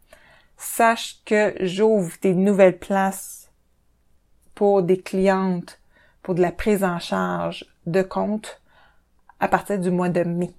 sache 0.57 1.21
que 1.25 1.55
j'ouvre 1.61 2.11
des 2.21 2.33
nouvelles 2.33 2.77
places 2.77 3.49
pour 4.53 4.83
des 4.83 4.99
clientes, 4.99 5.79
pour 6.21 6.35
de 6.35 6.41
la 6.41 6.51
prise 6.51 6.83
en 6.83 6.99
charge 6.99 7.65
de 7.85 8.01
compte 8.01 8.61
à 9.39 9.47
partir 9.47 9.80
du 9.80 9.91
mois 9.91 10.10
de 10.10 10.23
mai. 10.23 10.52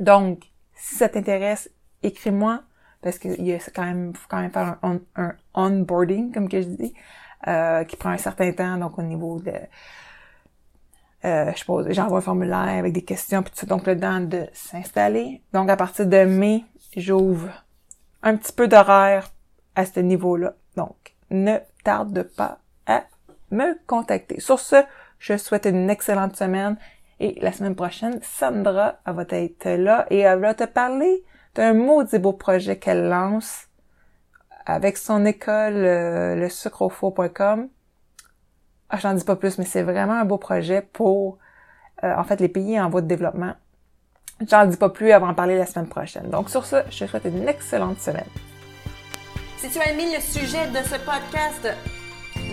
Donc, 0.00 0.44
si 0.74 0.96
ça 0.96 1.08
t'intéresse, 1.08 1.70
écris-moi 2.02 2.62
parce 3.00 3.18
qu'il 3.18 3.46
y 3.46 3.52
a 3.52 3.58
quand 3.74 3.84
même, 3.84 4.14
faut 4.14 4.26
quand 4.28 4.40
même 4.40 4.50
faire 4.50 4.76
un, 4.82 4.98
un 5.16 5.34
onboarding, 5.54 6.32
comme 6.32 6.48
que 6.48 6.60
je 6.60 6.66
dis, 6.66 6.94
euh, 7.46 7.84
qui 7.84 7.96
prend 7.96 8.10
un 8.10 8.18
certain 8.18 8.50
temps, 8.52 8.76
donc 8.76 8.98
au 8.98 9.02
niveau 9.02 9.38
de 9.40 9.52
euh, 11.24 11.52
je 11.54 11.64
pose, 11.64 11.86
j'envoie 11.90 12.18
un 12.18 12.22
formulaire 12.22 12.78
avec 12.78 12.92
des 12.92 13.02
questions, 13.02 13.42
puis 13.42 13.52
tout 13.52 13.58
ça. 13.58 13.66
Donc, 13.66 13.86
le 13.86 13.98
temps 13.98 14.20
de 14.20 14.46
s'installer. 14.52 15.42
Donc, 15.52 15.68
à 15.68 15.76
partir 15.76 16.06
de 16.06 16.24
mai, 16.24 16.64
j'ouvre 16.96 17.48
un 18.22 18.36
petit 18.36 18.52
peu 18.52 18.68
d'horaire 18.68 19.30
à 19.74 19.84
ce 19.84 20.00
niveau-là. 20.00 20.54
Donc, 20.76 21.14
ne 21.30 21.58
tarde 21.82 22.22
pas 22.36 22.58
à 22.86 23.04
me 23.50 23.76
contacter. 23.86 24.40
Sur 24.40 24.60
ce, 24.60 24.76
je 25.18 25.36
souhaite 25.36 25.66
une 25.66 25.90
excellente 25.90 26.36
semaine 26.36 26.76
Et 27.20 27.38
la 27.40 27.52
semaine 27.52 27.74
prochaine, 27.74 28.20
Sandra 28.22 28.96
va 29.04 29.24
être 29.30 29.68
là 29.68 30.06
et 30.10 30.20
elle 30.20 30.38
va 30.38 30.54
te 30.54 30.64
parler 30.64 31.24
d'un 31.54 31.74
maudit 31.74 32.18
beau 32.18 32.32
projet 32.32 32.78
qu'elle 32.78 33.08
lance 33.08 33.66
avec 34.66 34.98
son 34.98 35.24
école, 35.24 35.76
euh, 35.76 36.36
le 36.36 36.48
sucreaufour.com. 36.48 37.68
Ah, 38.90 38.98
j'en 38.98 39.14
dis 39.14 39.24
pas 39.24 39.36
plus, 39.36 39.58
mais 39.58 39.64
c'est 39.64 39.82
vraiment 39.82 40.14
un 40.14 40.24
beau 40.24 40.38
projet 40.38 40.82
pour, 40.82 41.38
euh, 42.04 42.14
en 42.14 42.24
fait, 42.24 42.38
les 42.40 42.48
pays 42.48 42.78
en 42.78 42.88
voie 42.90 43.00
de 43.00 43.06
développement. 43.06 43.54
J'en 44.46 44.66
dis 44.66 44.76
pas 44.76 44.90
plus, 44.90 45.10
avant 45.10 45.26
va 45.26 45.32
en 45.32 45.34
parler 45.34 45.58
la 45.58 45.66
semaine 45.66 45.88
prochaine. 45.88 46.28
Donc, 46.30 46.50
sur 46.50 46.64
ce, 46.64 46.76
je 46.90 47.04
te 47.04 47.10
souhaite 47.10 47.24
une 47.24 47.48
excellente 47.48 47.98
semaine. 47.98 48.28
Si 49.56 49.68
tu 49.68 49.78
as 49.80 49.90
aimé 49.90 50.04
le 50.14 50.20
sujet 50.20 50.68
de 50.68 50.86
ce 50.86 50.96
podcast, 51.04 51.74